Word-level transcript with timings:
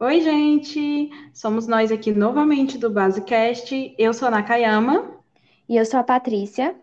Oi, 0.00 0.20
gente! 0.20 1.10
Somos 1.34 1.66
nós 1.66 1.90
aqui 1.92 2.12
novamente 2.12 2.78
do 2.78 2.88
Basecast. 2.90 3.94
Eu 3.98 4.12
sou 4.14 4.28
a 4.28 4.30
Nakayama 4.30 5.20
E 5.68 5.76
eu 5.76 5.84
sou 5.86 6.00
a 6.00 6.04
Patrícia. 6.04 6.74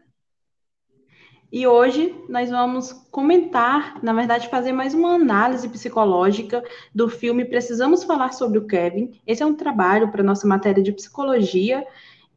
e 1.52 1.66
hoje 1.66 2.14
nós 2.28 2.50
vamos 2.50 2.92
comentar, 3.12 4.04
na 4.04 4.12
verdade, 4.14 4.50
fazer 4.50 4.74
mais 4.74 4.94
uma 4.94 5.14
análise 5.16 5.70
psicológica 5.70 6.64
do 6.94 7.08
filme 7.08 7.46
Precisamos 7.46 8.04
Falar 8.04 8.34
sobre 8.34 8.58
o 8.58 8.68
Kevin. 8.68 9.20
Esse 9.26 9.42
é 9.42 9.46
um 9.46 9.56
trabalho 9.56 10.12
para 10.12 10.24
nossa 10.24 10.46
matéria 10.48 10.84
de 10.84 10.92
psicologia 10.92 11.86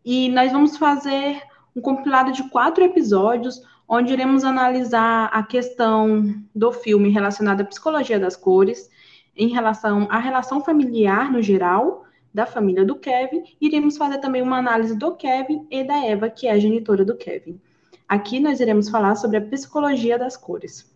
e 0.04 0.28
nós 0.28 0.52
vamos 0.52 0.76
fazer 0.76 1.42
um 1.74 1.80
compilado 1.80 2.32
de 2.32 2.48
quatro 2.50 2.84
episódios 2.84 3.60
onde 3.88 4.12
iremos 4.12 4.44
analisar 4.44 5.30
a 5.32 5.42
questão 5.42 6.34
do 6.54 6.70
filme 6.70 7.08
relacionada 7.10 7.62
à 7.62 7.66
psicologia 7.66 8.20
das 8.20 8.36
cores, 8.36 8.88
em 9.38 9.48
relação 9.48 10.08
à 10.10 10.18
relação 10.18 10.60
familiar 10.60 11.30
no 11.30 11.40
geral, 11.40 12.04
da 12.34 12.44
família 12.44 12.84
do 12.84 12.96
Kevin, 12.96 13.42
iremos 13.60 13.96
fazer 13.96 14.18
também 14.18 14.42
uma 14.42 14.58
análise 14.58 14.96
do 14.96 15.16
Kevin 15.16 15.66
e 15.70 15.82
da 15.82 16.04
Eva, 16.04 16.28
que 16.28 16.46
é 16.46 16.52
a 16.52 16.58
genitora 16.58 17.04
do 17.04 17.16
Kevin. 17.16 17.60
Aqui 18.06 18.38
nós 18.40 18.60
iremos 18.60 18.88
falar 18.88 19.14
sobre 19.16 19.38
a 19.38 19.40
psicologia 19.40 20.18
das 20.18 20.36
cores. 20.36 20.94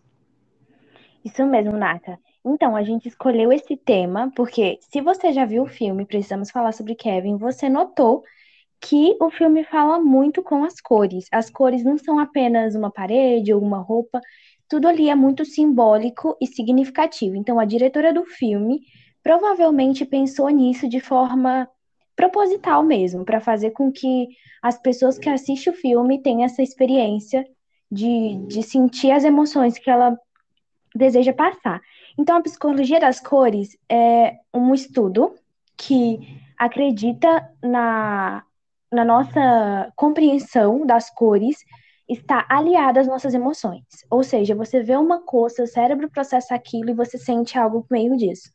Isso 1.23 1.45
mesmo, 1.45 1.77
Naka. 1.77 2.19
Então, 2.45 2.75
a 2.75 2.83
gente 2.83 3.07
escolheu 3.07 3.51
esse 3.51 3.77
tema 3.77 4.31
porque, 4.35 4.77
se 4.81 4.99
você 4.99 5.31
já 5.31 5.45
viu 5.45 5.63
o 5.63 5.67
filme 5.67 6.05
Precisamos 6.05 6.51
Falar 6.51 6.73
sobre 6.73 6.95
Kevin, 6.95 7.37
você 7.37 7.69
notou 7.69 8.23
que 8.81 9.15
o 9.21 9.29
filme 9.29 9.63
fala 9.63 9.97
muito 9.97 10.43
com 10.43 10.65
as 10.65 10.81
cores. 10.81 11.27
As 11.31 11.49
cores 11.49 11.85
não 11.85 11.97
são 11.97 12.19
apenas 12.19 12.75
uma 12.75 12.91
parede 12.91 13.53
ou 13.53 13.61
uma 13.61 13.79
roupa, 13.79 14.19
tudo 14.73 14.87
ali 14.87 15.07
é 15.07 15.13
muito 15.13 15.45
simbólico 15.45 16.35
e 16.41 16.47
significativo. 16.47 17.35
Então, 17.35 17.59
a 17.59 17.65
diretora 17.65 18.11
do 18.11 18.25
filme 18.25 18.81
provavelmente 19.21 20.03
pensou 20.03 20.49
nisso 20.49 20.89
de 20.89 20.99
forma 20.99 21.69
proposital 22.15 22.81
mesmo, 22.81 23.23
para 23.23 23.39
fazer 23.39 23.69
com 23.69 23.91
que 23.91 24.29
as 24.63 24.75
pessoas 24.81 25.19
que 25.19 25.29
assistem 25.29 25.71
o 25.71 25.75
filme 25.75 26.23
tenham 26.23 26.43
essa 26.43 26.63
experiência 26.63 27.45
de, 27.91 28.33
de 28.47 28.63
sentir 28.63 29.11
as 29.11 29.23
emoções 29.23 29.77
que 29.77 29.91
ela 29.91 30.17
deseja 30.95 31.33
passar. 31.33 31.79
Então, 32.17 32.37
a 32.37 32.41
psicologia 32.41 32.99
das 32.99 33.19
cores 33.19 33.77
é 33.87 34.37
um 34.51 34.73
estudo 34.73 35.35
que 35.77 36.17
acredita 36.57 37.47
na, 37.61 38.41
na 38.91 39.05
nossa 39.05 39.93
compreensão 39.95 40.83
das 40.83 41.11
cores 41.11 41.57
está 42.13 42.45
aliada 42.49 42.99
às 42.99 43.07
nossas 43.07 43.33
emoções. 43.33 43.83
Ou 44.09 44.23
seja, 44.23 44.55
você 44.55 44.81
vê 44.81 44.95
uma 44.95 45.21
cor, 45.21 45.49
seu 45.49 45.67
cérebro 45.67 46.09
processa 46.09 46.55
aquilo 46.55 46.89
e 46.89 46.93
você 46.93 47.17
sente 47.17 47.57
algo 47.57 47.81
por 47.81 47.91
meio 47.91 48.15
disso. 48.17 48.49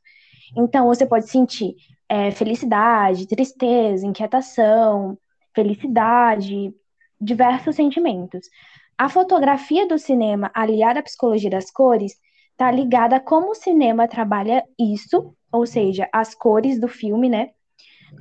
Então, 0.56 0.86
você 0.86 1.06
pode 1.06 1.28
sentir 1.30 1.74
é, 2.08 2.30
felicidade, 2.30 3.26
tristeza, 3.26 4.06
inquietação, 4.06 5.18
felicidade, 5.54 6.74
diversos 7.20 7.76
sentimentos. 7.76 8.48
A 8.96 9.08
fotografia 9.08 9.86
do 9.86 9.98
cinema 9.98 10.50
aliada 10.54 11.00
à 11.00 11.02
psicologia 11.02 11.50
das 11.50 11.70
cores 11.70 12.14
está 12.52 12.70
ligada 12.70 13.16
a 13.16 13.20
como 13.20 13.50
o 13.50 13.54
cinema 13.54 14.08
trabalha 14.08 14.64
isso, 14.78 15.34
ou 15.52 15.66
seja, 15.66 16.08
as 16.12 16.34
cores 16.34 16.80
do 16.80 16.88
filme, 16.88 17.28
né? 17.28 17.50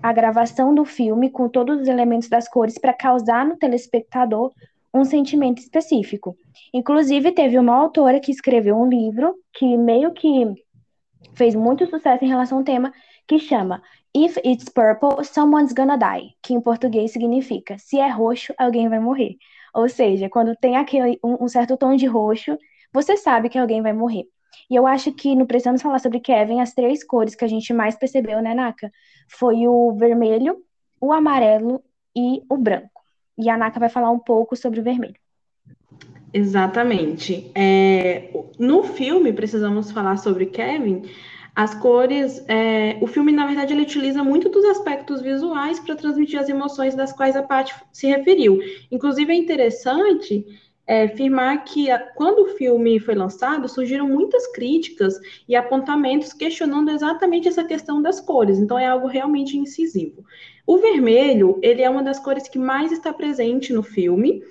A 0.04 0.14
gravação 0.14 0.76
do 0.76 0.86
filme 0.86 1.30
com 1.30 1.50
todos 1.50 1.82
os 1.82 1.88
elementos 1.88 2.30
das 2.30 2.48
cores 2.48 2.78
para 2.78 2.94
causar 2.94 3.46
no 3.46 3.58
telespectador 3.58 4.52
um 4.94 5.04
sentimento 5.04 5.60
específico. 5.60 6.36
Inclusive, 6.74 7.32
teve 7.32 7.58
uma 7.58 7.76
autora 7.76 8.20
que 8.20 8.32
escreveu 8.32 8.76
um 8.76 8.88
livro 8.88 9.36
que 9.54 9.78
meio 9.78 10.14
que 10.14 10.46
fez 11.34 11.56
muito 11.56 11.86
sucesso 11.88 12.24
em 12.24 12.28
relação 12.28 12.60
ao 12.60 12.64
tema, 12.64 12.92
que 13.28 13.40
chama 13.40 13.82
If 14.16 14.38
It's 14.38 14.70
Purple, 14.70 15.24
Someone's 15.24 15.74
Gonna 15.74 15.98
Die, 15.98 16.36
que 16.42 16.54
em 16.54 16.62
português 16.62 17.12
significa 17.12 17.78
Se 17.78 18.00
é 18.00 18.10
roxo, 18.10 18.54
alguém 18.58 18.90
vai 18.90 19.00
morrer. 19.00 19.36
Ou 19.73 19.88
seja, 19.88 20.30
quando 20.30 20.56
tem 20.56 20.76
aquele 20.76 21.20
um, 21.23 21.45
um 21.45 21.48
certo 21.48 21.78
tom 21.78 21.95
de 21.95 22.06
roxo, 22.06 22.58
você 22.92 23.16
sabe 23.16 23.50
que 23.50 23.60
alguém 23.60 23.82
vai 23.82 23.94
morrer. 23.94 24.26
E 24.70 24.76
eu 24.76 24.88
acho 24.88 25.14
que 25.14 25.36
no 25.36 25.45
Precisamos 25.45 25.82
Falar 25.82 26.00
sobre 26.00 26.20
Kevin, 26.20 26.61
as 26.61 26.73
três 26.73 27.04
cores 27.04 27.36
que 27.36 27.45
a 27.45 27.48
gente 27.48 27.72
mais 27.73 27.95
percebeu, 27.95 28.42
né, 28.42 28.54
Naka? 28.54 28.92
Foi 29.30 29.67
o 29.67 29.94
vermelho, 29.94 30.58
o 31.00 31.14
amarelo 31.14 31.84
e 32.16 32.42
o 32.50 32.58
branco. 32.58 32.97
E 33.37 33.49
a 33.49 33.58
Naka 33.58 33.80
vai 33.80 33.89
falar 33.89 34.11
um 34.11 34.20
pouco 34.20 34.55
sobre 34.55 34.80
o 34.80 34.83
vermelho. 34.83 35.15
Exatamente. 36.33 37.52
É, 37.55 38.30
no 38.59 38.83
filme, 38.83 39.31
precisamos 39.33 39.92
falar 39.92 40.17
sobre 40.17 40.48
Kevin. 40.48 41.03
As 41.55 41.73
cores, 41.73 42.43
é, 42.48 42.98
o 43.02 43.08
filme, 43.08 43.31
na 43.31 43.48
verdade, 43.48 43.73
ele 43.73 43.81
utiliza 43.81 44.23
muito 44.23 44.48
dos 44.49 44.64
aspectos 44.65 45.21
visuais 45.21 45.80
para 45.80 45.95
transmitir 45.95 46.39
as 46.39 46.49
emoções 46.49 46.93
das 46.93 47.11
quais 47.11 47.36
a 47.36 47.42
Paty 47.42 47.73
se 47.92 48.05
referiu. 48.08 48.59
Inclusive, 48.92 49.31
é 49.31 49.36
interessante 49.36 50.45
é, 50.86 51.05
afirmar 51.05 51.64
que 51.64 51.89
a, 51.89 51.98
quando 51.98 52.43
o 52.43 52.58
filme 52.58 52.99
foi 52.99 53.15
lançado, 53.15 53.67
surgiram 53.67 54.08
muitas 54.08 54.45
críticas 54.52 55.19
e 55.49 55.55
apontamentos 55.55 56.31
questionando 56.31 56.92
exatamente 56.92 57.48
essa 57.48 57.64
questão 57.64 58.02
das 58.02 58.19
cores. 58.19 58.59
Então, 58.59 58.77
é 58.77 58.86
algo 58.86 59.08
realmente 59.08 59.58
incisivo. 59.58 60.23
O 60.67 60.78
vermelho, 60.80 61.58
ele 61.64 61.82
é 61.82 61.89
uma 61.89 62.04
das 62.04 62.20
cores 62.20 62.50
que 62.50 62.60
mais 62.60 62.92
está 62.92 63.14
presente 63.14 63.72
no 63.72 63.82
filme, 63.82 64.44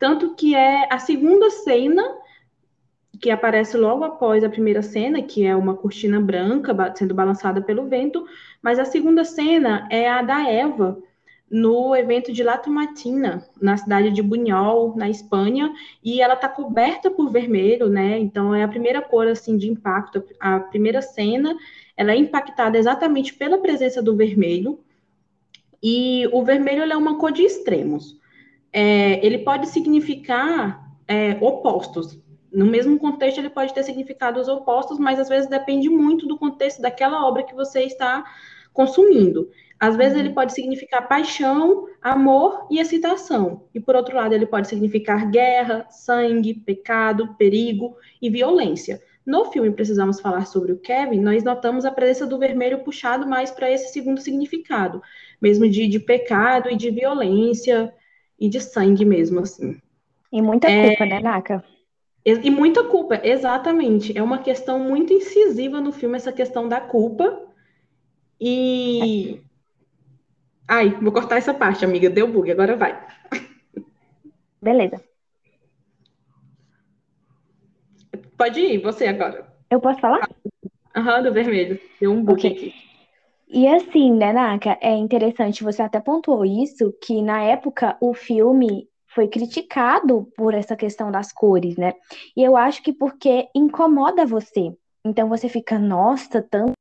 tanto 0.00 0.34
que 0.34 0.52
é 0.52 0.92
a 0.92 0.98
segunda 0.98 1.48
cena 1.48 2.02
que 3.20 3.30
aparece 3.30 3.76
logo 3.76 4.02
após 4.02 4.42
a 4.42 4.48
primeira 4.48 4.82
cena, 4.82 5.22
que 5.22 5.46
é 5.46 5.54
uma 5.54 5.76
cortina 5.76 6.20
branca 6.20 6.74
sendo 6.96 7.14
balançada 7.14 7.62
pelo 7.62 7.86
vento, 7.86 8.26
mas 8.60 8.80
a 8.80 8.84
segunda 8.84 9.24
cena 9.24 9.86
é 9.90 10.10
a 10.10 10.22
da 10.22 10.48
Eva 10.48 11.00
no 11.48 11.94
evento 11.94 12.32
de 12.32 12.42
La 12.42 12.56
Tomatina, 12.56 13.44
na 13.60 13.76
cidade 13.76 14.10
de 14.10 14.22
Bunhol, 14.22 14.96
na 14.96 15.08
Espanha, 15.08 15.72
e 16.02 16.20
ela 16.20 16.34
está 16.34 16.48
coberta 16.48 17.10
por 17.10 17.30
vermelho, 17.30 17.88
né? 17.88 18.18
Então 18.18 18.52
é 18.54 18.64
a 18.64 18.68
primeira 18.68 19.02
cor 19.02 19.28
assim 19.28 19.56
de 19.56 19.68
impacto, 19.68 20.24
a 20.40 20.58
primeira 20.58 21.00
cena, 21.00 21.56
ela 21.96 22.12
é 22.12 22.16
impactada 22.16 22.76
exatamente 22.76 23.34
pela 23.34 23.58
presença 23.58 24.02
do 24.02 24.16
vermelho. 24.16 24.80
E 25.82 26.28
o 26.32 26.42
vermelho 26.44 26.82
é 26.82 26.96
uma 26.96 27.18
cor 27.18 27.32
de 27.32 27.42
extremos. 27.42 28.18
É, 28.72 29.24
ele 29.24 29.38
pode 29.38 29.68
significar 29.68 30.90
é, 31.08 31.36
opostos. 31.40 32.18
No 32.52 32.66
mesmo 32.66 32.98
contexto, 32.98 33.38
ele 33.38 33.50
pode 33.50 33.72
ter 33.72 33.82
significados 33.82 34.48
opostos, 34.48 34.98
mas 34.98 35.18
às 35.18 35.28
vezes 35.28 35.48
depende 35.48 35.88
muito 35.88 36.26
do 36.26 36.38
contexto 36.38 36.82
daquela 36.82 37.26
obra 37.26 37.42
que 37.42 37.54
você 37.54 37.82
está 37.82 38.24
consumindo. 38.72 39.48
Às 39.78 39.96
vezes 39.96 40.18
ele 40.18 40.30
pode 40.30 40.52
significar 40.52 41.08
paixão, 41.08 41.86
amor 42.02 42.66
e 42.70 42.78
excitação. 42.78 43.64
E 43.74 43.80
por 43.80 43.96
outro 43.96 44.14
lado, 44.14 44.34
ele 44.34 44.46
pode 44.46 44.68
significar 44.68 45.30
guerra, 45.30 45.86
sangue, 45.88 46.54
pecado, 46.54 47.34
perigo 47.38 47.96
e 48.20 48.28
violência. 48.28 49.00
No 49.30 49.44
filme 49.44 49.70
Precisamos 49.70 50.20
Falar 50.20 50.44
sobre 50.44 50.72
o 50.72 50.78
Kevin, 50.80 51.20
nós 51.20 51.44
notamos 51.44 51.84
a 51.84 51.92
presença 51.92 52.26
do 52.26 52.36
vermelho 52.36 52.80
puxado 52.80 53.28
mais 53.28 53.52
para 53.52 53.70
esse 53.70 53.92
segundo 53.92 54.20
significado, 54.20 55.00
mesmo 55.40 55.68
de, 55.68 55.86
de, 55.86 56.00
pecado 56.00 56.68
e 56.68 56.74
de 56.74 56.90
violência 56.90 57.94
e 58.36 58.48
de 58.48 58.60
sangue 58.60 59.04
mesmo, 59.04 59.38
assim. 59.38 59.80
E 60.32 60.42
muita 60.42 60.66
culpa, 60.66 61.04
é... 61.04 61.08
né, 61.08 61.20
Naka? 61.20 61.64
E 62.26 62.50
muita 62.50 62.82
culpa, 62.82 63.20
exatamente. 63.22 64.18
É 64.18 64.20
uma 64.20 64.38
questão 64.38 64.80
muito 64.80 65.12
incisiva 65.12 65.80
no 65.80 65.92
filme, 65.92 66.16
essa 66.16 66.32
questão 66.32 66.68
da 66.68 66.80
culpa. 66.80 67.40
E. 68.40 69.40
Ai, 70.66 70.90
vou 71.00 71.12
cortar 71.12 71.36
essa 71.36 71.54
parte, 71.54 71.84
amiga. 71.84 72.10
Deu 72.10 72.26
bug, 72.26 72.50
agora 72.50 72.76
vai. 72.76 73.00
Beleza. 74.60 75.00
Pode 78.40 78.58
ir, 78.58 78.78
você 78.78 79.06
agora. 79.06 79.46
Eu 79.70 79.78
posso 79.78 80.00
falar? 80.00 80.26
Aham, 80.96 81.16
uhum, 81.18 81.22
do 81.24 81.32
vermelho. 81.34 81.78
Deu 82.00 82.10
um 82.10 82.24
bug 82.24 82.38
okay. 82.38 82.52
aqui. 82.52 82.74
E 83.46 83.68
assim, 83.68 84.14
né, 84.14 84.32
Naka, 84.32 84.78
é 84.80 84.94
interessante, 84.94 85.62
você 85.62 85.82
até 85.82 86.00
pontuou 86.00 86.42
isso, 86.42 86.90
que 87.02 87.20
na 87.20 87.42
época 87.42 87.98
o 88.00 88.14
filme 88.14 88.88
foi 89.08 89.28
criticado 89.28 90.26
por 90.38 90.54
essa 90.54 90.74
questão 90.74 91.10
das 91.10 91.30
cores, 91.30 91.76
né? 91.76 91.92
E 92.34 92.42
eu 92.42 92.56
acho 92.56 92.82
que 92.82 92.94
porque 92.94 93.46
incomoda 93.54 94.24
você. 94.24 94.72
Então 95.04 95.28
você 95.28 95.46
fica, 95.46 95.78
nossa, 95.78 96.40
tão 96.40 96.72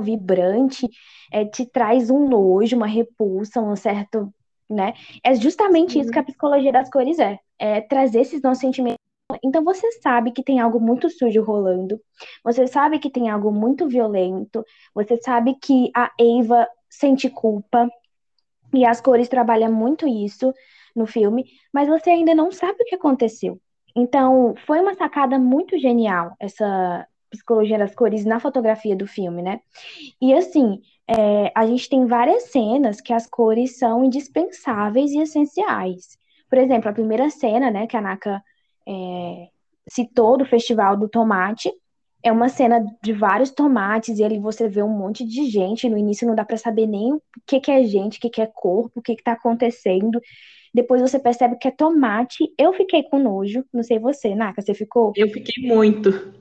vibrante, 0.00 0.88
é, 1.30 1.44
te 1.44 1.66
traz 1.66 2.08
um 2.08 2.26
nojo, 2.26 2.76
uma 2.76 2.86
repulsa, 2.86 3.60
um 3.60 3.76
certo, 3.76 4.32
né? 4.70 4.94
É 5.22 5.34
justamente 5.34 6.00
isso 6.00 6.10
que 6.10 6.18
a 6.18 6.24
psicologia 6.24 6.72
das 6.72 6.88
cores 6.88 7.18
é, 7.18 7.38
é 7.58 7.82
trazer 7.82 8.20
esses 8.20 8.40
nossos 8.40 8.62
sentimentos. 8.62 9.03
Então 9.42 9.64
você 9.64 9.90
sabe 9.92 10.32
que 10.32 10.42
tem 10.42 10.60
algo 10.60 10.80
muito 10.80 11.08
sujo 11.08 11.42
rolando, 11.42 12.00
você 12.42 12.66
sabe 12.66 12.98
que 12.98 13.10
tem 13.10 13.30
algo 13.30 13.50
muito 13.50 13.88
violento, 13.88 14.64
você 14.94 15.16
sabe 15.20 15.54
que 15.54 15.90
a 15.94 16.10
Eva 16.20 16.68
sente 16.88 17.28
culpa, 17.30 17.88
e 18.72 18.84
as 18.84 19.00
cores 19.00 19.28
trabalham 19.28 19.72
muito 19.72 20.06
isso, 20.06 20.52
no 20.94 21.06
filme, 21.06 21.44
mas 21.72 21.88
você 21.88 22.10
ainda 22.10 22.34
não 22.34 22.52
sabe 22.52 22.82
o 22.82 22.84
que 22.84 22.94
aconteceu. 22.94 23.60
Então, 23.96 24.54
foi 24.66 24.80
uma 24.80 24.94
sacada 24.94 25.38
muito 25.38 25.78
genial 25.78 26.34
essa 26.38 27.06
psicologia 27.30 27.78
das 27.78 27.94
cores 27.94 28.24
na 28.24 28.38
fotografia 28.38 28.94
do 28.94 29.06
filme, 29.06 29.42
né? 29.42 29.60
E 30.20 30.32
assim, 30.34 30.80
é, 31.08 31.52
a 31.54 31.66
gente 31.66 31.88
tem 31.88 32.06
várias 32.06 32.44
cenas 32.44 33.00
que 33.00 33.12
as 33.12 33.26
cores 33.26 33.78
são 33.78 34.04
indispensáveis 34.04 35.10
e 35.12 35.18
essenciais. 35.18 36.16
Por 36.48 36.58
exemplo, 36.58 36.88
a 36.88 36.92
primeira 36.92 37.28
cena, 37.30 37.70
né, 37.70 37.86
que 37.86 37.96
a 37.96 38.00
Naka 38.00 38.42
é, 38.86 39.48
citou 39.88 40.36
do 40.36 40.44
Festival 40.44 40.96
do 40.96 41.08
Tomate, 41.08 41.70
é 42.24 42.32
uma 42.32 42.48
cena 42.48 42.82
de 43.02 43.12
vários 43.12 43.50
tomates 43.50 44.18
e 44.18 44.24
ali 44.24 44.38
você 44.38 44.66
vê 44.66 44.82
um 44.82 44.88
monte 44.88 45.26
de 45.26 45.44
gente. 45.46 45.88
No 45.90 45.98
início 45.98 46.26
não 46.26 46.34
dá 46.34 46.42
para 46.42 46.56
saber 46.56 46.86
nem 46.86 47.12
o 47.12 47.22
que, 47.46 47.60
que 47.60 47.70
é 47.70 47.84
gente, 47.84 48.16
o 48.16 48.20
que, 48.20 48.30
que 48.30 48.40
é 48.40 48.46
corpo, 48.46 48.98
o 48.98 49.02
que 49.02 49.12
está 49.12 49.32
acontecendo. 49.32 50.18
Depois 50.72 51.02
você 51.02 51.18
percebe 51.18 51.56
que 51.56 51.68
é 51.68 51.70
tomate. 51.70 52.50
Eu 52.58 52.72
fiquei 52.72 53.02
com 53.02 53.18
nojo. 53.18 53.62
Não 53.72 53.82
sei 53.82 53.98
você, 53.98 54.34
Naka, 54.34 54.62
você 54.62 54.72
ficou? 54.72 55.12
Eu 55.14 55.28
fiquei 55.28 55.68
muito. 55.68 56.32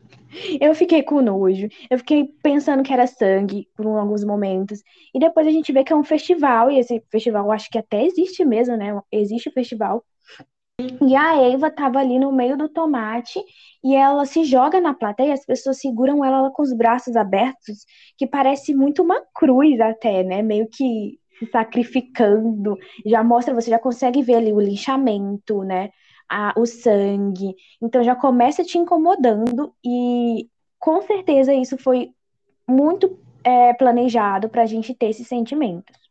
Eu 0.60 0.74
fiquei 0.74 1.04
com 1.04 1.22
nojo. 1.22 1.68
Eu 1.90 1.98
fiquei 1.98 2.30
pensando 2.42 2.82
que 2.82 2.94
era 2.94 3.06
sangue 3.06 3.68
por 3.76 3.86
alguns 3.86 4.24
momentos. 4.24 4.82
E 5.14 5.20
depois 5.20 5.46
a 5.46 5.52
gente 5.52 5.72
vê 5.72 5.84
que 5.84 5.92
é 5.92 5.96
um 5.96 6.04
festival. 6.04 6.72
E 6.72 6.80
esse 6.80 7.04
festival, 7.12 7.52
acho 7.52 7.70
que 7.70 7.78
até 7.78 8.06
existe 8.06 8.44
mesmo, 8.46 8.78
né? 8.78 9.00
Existe 9.12 9.50
o 9.50 9.54
festival. 9.54 10.04
E 10.80 11.16
a 11.16 11.36
Eva 11.36 11.70
tava 11.70 12.00
ali 12.00 12.18
no 12.18 12.32
meio 12.32 12.58
do 12.58 12.68
tomate 12.68 13.40
e 13.84 13.94
ela 13.96 14.26
se 14.26 14.44
joga 14.44 14.82
na 14.82 14.94
plateia, 14.94 15.34
as 15.34 15.46
pessoas 15.46 15.80
seguram 15.80 16.26
ela 16.26 16.50
com 16.50 16.64
os 16.64 16.74
braços 16.74 17.16
abertos, 17.16 17.86
que 18.18 18.26
parece 18.26 18.74
muito 18.74 19.04
uma 19.04 19.22
cruz 19.36 19.80
até, 19.80 20.24
né? 20.24 20.42
Meio 20.42 20.68
que 20.68 21.20
se 21.38 21.46
sacrificando. 21.52 22.76
Já 23.06 23.24
mostra, 23.24 23.54
você 23.54 23.70
já 23.70 23.78
consegue 23.78 24.24
ver 24.24 24.36
ali 24.36 24.52
o 24.52 24.60
linchamento, 24.60 25.64
né? 25.64 25.92
A, 26.28 26.54
o 26.58 26.66
sangue. 26.66 27.54
Então 27.82 28.04
já 28.04 28.16
começa 28.16 28.64
te 28.64 28.78
incomodando 28.78 29.76
e 29.86 30.50
com 30.80 31.02
certeza 31.04 31.54
isso 31.54 31.78
foi 31.78 32.12
muito 32.68 33.20
é, 33.44 33.74
planejado 33.74 34.50
para 34.50 34.64
a 34.64 34.66
gente 34.66 34.96
ter 34.96 35.08
esses 35.08 35.28
sentimentos. 35.28 36.03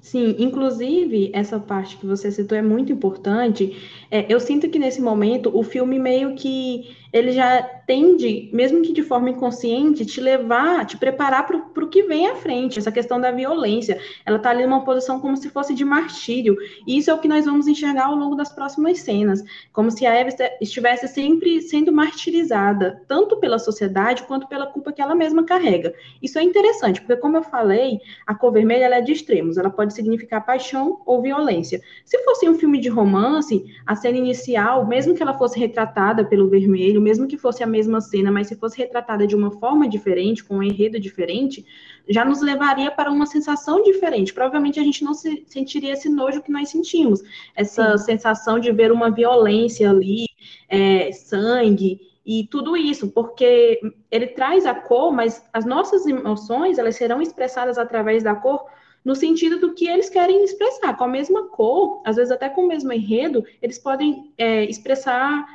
Sim, 0.00 0.36
inclusive, 0.38 1.30
essa 1.34 1.58
parte 1.58 1.98
que 1.98 2.06
você 2.06 2.30
citou 2.30 2.56
é 2.56 2.62
muito 2.62 2.92
importante. 2.92 3.72
É, 4.10 4.32
eu 4.32 4.38
sinto 4.38 4.70
que 4.70 4.78
nesse 4.78 5.00
momento 5.02 5.50
o 5.56 5.62
filme 5.64 5.98
meio 5.98 6.34
que 6.36 6.96
ele 7.12 7.32
já 7.32 7.62
tende, 7.62 8.50
mesmo 8.52 8.82
que 8.82 8.92
de 8.92 9.02
forma 9.02 9.30
inconsciente, 9.30 10.04
te 10.04 10.20
levar, 10.20 10.84
te 10.84 10.96
preparar 10.96 11.46
para 11.46 11.56
o 11.56 11.88
que 11.88 12.02
vem 12.02 12.28
à 12.28 12.36
frente, 12.36 12.78
essa 12.78 12.92
questão 12.92 13.20
da 13.20 13.30
violência. 13.30 13.98
Ela 14.26 14.36
está 14.36 14.50
ali 14.50 14.64
numa 14.64 14.84
posição 14.84 15.20
como 15.20 15.36
se 15.36 15.48
fosse 15.48 15.74
de 15.74 15.84
martírio. 15.84 16.56
E 16.86 16.98
isso 16.98 17.10
é 17.10 17.14
o 17.14 17.18
que 17.18 17.28
nós 17.28 17.46
vamos 17.46 17.66
enxergar 17.66 18.06
ao 18.06 18.14
longo 18.14 18.34
das 18.34 18.52
próximas 18.52 19.00
cenas, 19.00 19.42
como 19.72 19.90
se 19.90 20.06
a 20.06 20.12
Eva 20.12 20.30
estivesse 20.60 21.08
sempre 21.08 21.62
sendo 21.62 21.92
martirizada, 21.92 23.02
tanto 23.08 23.36
pela 23.38 23.58
sociedade 23.58 24.24
quanto 24.24 24.46
pela 24.46 24.66
culpa 24.66 24.92
que 24.92 25.00
ela 25.00 25.14
mesma 25.14 25.44
carrega. 25.44 25.94
Isso 26.22 26.38
é 26.38 26.42
interessante, 26.42 27.00
porque 27.00 27.16
como 27.16 27.36
eu 27.36 27.42
falei, 27.42 28.00
a 28.26 28.34
cor 28.34 28.52
vermelha 28.52 28.86
é 28.86 29.00
de 29.00 29.12
extremos, 29.12 29.56
ela 29.56 29.70
pode 29.70 29.94
significar 29.94 30.44
paixão 30.44 31.00
ou 31.06 31.22
violência. 31.22 31.80
Se 32.04 32.18
fosse 32.24 32.48
um 32.48 32.54
filme 32.54 32.80
de 32.80 32.88
romance, 32.88 33.64
a 33.86 33.94
cena 33.94 34.18
inicial, 34.18 34.86
mesmo 34.86 35.14
que 35.14 35.22
ela 35.22 35.36
fosse 35.36 35.58
retratada 35.58 36.24
pelo 36.24 36.48
vermelho, 36.48 36.97
mesmo 37.00 37.26
que 37.26 37.36
fosse 37.36 37.62
a 37.62 37.66
mesma 37.66 38.00
cena, 38.00 38.30
mas 38.30 38.46
se 38.48 38.56
fosse 38.56 38.78
retratada 38.78 39.26
de 39.26 39.36
uma 39.36 39.50
forma 39.50 39.88
diferente, 39.88 40.44
com 40.44 40.56
um 40.56 40.62
enredo 40.62 40.98
diferente, 40.98 41.64
já 42.08 42.24
nos 42.24 42.40
levaria 42.40 42.90
para 42.90 43.10
uma 43.10 43.26
sensação 43.26 43.82
diferente. 43.82 44.32
Provavelmente 44.32 44.80
a 44.80 44.82
gente 44.82 45.04
não 45.04 45.14
se, 45.14 45.44
sentiria 45.46 45.92
esse 45.92 46.08
nojo 46.08 46.42
que 46.42 46.52
nós 46.52 46.70
sentimos, 46.70 47.22
essa 47.54 47.96
Sim. 47.96 48.04
sensação 48.04 48.58
de 48.58 48.72
ver 48.72 48.92
uma 48.92 49.10
violência 49.10 49.90
ali, 49.90 50.26
é, 50.68 51.12
sangue 51.12 52.00
e 52.24 52.46
tudo 52.50 52.76
isso, 52.76 53.08
porque 53.08 53.80
ele 54.10 54.26
traz 54.26 54.66
a 54.66 54.74
cor, 54.74 55.12
mas 55.12 55.42
as 55.52 55.64
nossas 55.64 56.06
emoções 56.06 56.78
elas 56.78 56.96
serão 56.96 57.22
expressadas 57.22 57.78
através 57.78 58.22
da 58.22 58.34
cor 58.34 58.66
no 59.04 59.14
sentido 59.14 59.58
do 59.58 59.72
que 59.74 59.88
eles 59.88 60.10
querem 60.10 60.44
expressar. 60.44 60.94
Com 60.96 61.04
a 61.04 61.08
mesma 61.08 61.48
cor, 61.48 62.02
às 62.04 62.16
vezes 62.16 62.30
até 62.30 62.48
com 62.48 62.64
o 62.64 62.68
mesmo 62.68 62.92
enredo, 62.92 63.44
eles 63.62 63.78
podem 63.78 64.32
é, 64.36 64.64
expressar 64.64 65.46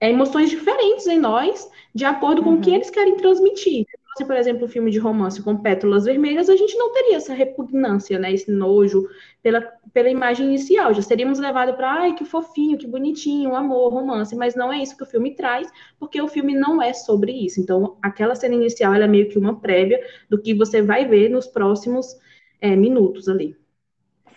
é, 0.00 0.10
emoções 0.10 0.50
diferentes 0.50 1.06
em 1.06 1.18
nós, 1.18 1.70
de 1.94 2.04
acordo 2.04 2.42
com 2.42 2.50
uhum. 2.50 2.56
o 2.56 2.60
que 2.60 2.70
uhum. 2.70 2.76
eles 2.76 2.90
querem 2.90 3.16
transmitir. 3.16 3.86
Se 4.16 4.24
por 4.24 4.36
exemplo, 4.36 4.64
um 4.64 4.68
filme 4.68 4.90
de 4.90 4.98
romance 4.98 5.40
com 5.40 5.56
pétalas 5.56 6.04
vermelhas, 6.04 6.50
a 6.50 6.56
gente 6.56 6.76
não 6.76 6.92
teria 6.92 7.16
essa 7.16 7.32
repugnância, 7.32 8.18
né, 8.18 8.32
esse 8.32 8.50
nojo 8.50 9.08
pela, 9.40 9.60
pela 9.92 10.08
imagem 10.08 10.46
inicial. 10.46 10.92
Já 10.92 11.02
seríamos 11.02 11.38
levados 11.38 11.76
para, 11.76 11.92
ai, 12.00 12.14
que 12.14 12.24
fofinho, 12.24 12.76
que 12.76 12.86
bonitinho, 12.86 13.54
amor, 13.54 13.92
romance, 13.92 14.34
mas 14.34 14.56
não 14.56 14.72
é 14.72 14.82
isso 14.82 14.96
que 14.96 15.04
o 15.04 15.06
filme 15.06 15.36
traz, 15.36 15.70
porque 16.00 16.20
o 16.20 16.26
filme 16.26 16.52
não 16.52 16.82
é 16.82 16.92
sobre 16.92 17.30
isso. 17.30 17.60
Então, 17.60 17.96
aquela 18.02 18.34
cena 18.34 18.56
inicial 18.56 18.92
é 18.94 19.06
meio 19.06 19.28
que 19.28 19.38
uma 19.38 19.60
prévia 19.60 20.00
do 20.28 20.40
que 20.40 20.52
você 20.52 20.82
vai 20.82 21.06
ver 21.06 21.28
nos 21.28 21.46
próximos 21.46 22.16
é, 22.60 22.74
minutos 22.74 23.28
ali. 23.28 23.56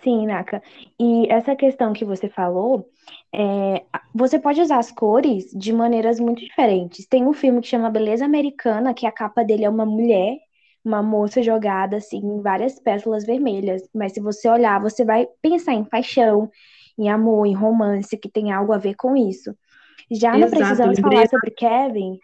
Sim, 0.04 0.28
Naka. 0.28 0.62
E 1.00 1.28
essa 1.32 1.56
questão 1.56 1.94
que 1.94 2.06
você 2.06 2.28
falou, 2.28 2.90
é, 3.34 3.84
você 4.14 4.38
pode 4.38 4.62
usar 4.62 4.78
as 4.78 4.92
cores 4.92 5.52
de 5.52 5.72
maneiras 5.72 6.20
muito 6.20 6.42
diferentes. 6.42 7.08
Tem 7.08 7.26
um 7.26 7.34
filme 7.34 7.62
que 7.62 7.68
chama 7.68 7.90
Beleza 7.90 8.26
Americana, 8.26 8.94
que 8.94 9.06
a 9.06 9.12
capa 9.12 9.44
dele 9.44 9.64
é 9.64 9.70
uma 9.70 9.86
mulher, 9.86 10.38
uma 10.84 11.02
moça 11.02 11.42
jogada 11.42 11.98
assim 11.98 12.18
em 12.18 12.42
várias 12.42 12.80
pétalas 12.80 13.26
vermelhas. 13.26 13.88
Mas 13.94 14.14
se 14.14 14.20
você 14.20 14.50
olhar, 14.50 14.82
você 14.82 15.06
vai 15.06 15.28
pensar 15.42 15.74
em 15.74 15.84
paixão, 15.84 16.50
em 16.98 17.10
amor, 17.10 17.46
em 17.46 17.54
romance, 17.54 18.18
que 18.18 18.30
tem 18.30 18.52
algo 18.52 18.74
a 18.74 18.78
ver 18.78 18.96
com 18.96 19.16
isso. 19.16 19.56
Já 20.10 20.38
não 20.38 20.50
precisamos 20.50 21.00
falar 21.00 21.30
sobre 21.30 21.52
Kevin, 21.52 22.20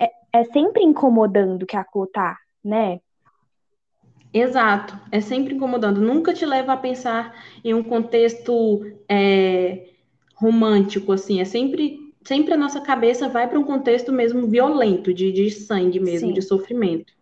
é, 0.00 0.10
é 0.32 0.44
sempre 0.44 0.82
incomodando 0.82 1.66
que 1.66 1.76
a 1.76 1.84
cor 1.84 2.08
tá, 2.08 2.36
né? 2.64 2.98
Exato, 4.34 4.98
é 5.12 5.20
sempre 5.20 5.54
incomodando. 5.54 6.00
Nunca 6.00 6.34
te 6.34 6.44
leva 6.44 6.72
a 6.72 6.76
pensar 6.76 7.32
em 7.64 7.72
um 7.74 7.82
contexto 7.82 8.84
é, 9.08 9.86
romântico, 10.40 11.12
assim. 11.12 11.40
É 11.40 11.44
sempre, 11.44 11.98
sempre 12.24 12.54
a 12.54 12.56
nossa 12.56 12.80
cabeça 12.80 13.28
vai 13.28 13.48
para 13.48 13.58
um 13.58 13.64
contexto 13.64 14.12
mesmo 14.12 14.46
violento, 14.46 15.12
de, 15.12 15.32
de 15.32 15.50
sangue 15.50 16.00
mesmo, 16.00 16.28
Sim. 16.28 16.34
de 16.34 16.42
sofrimento. 16.42 17.12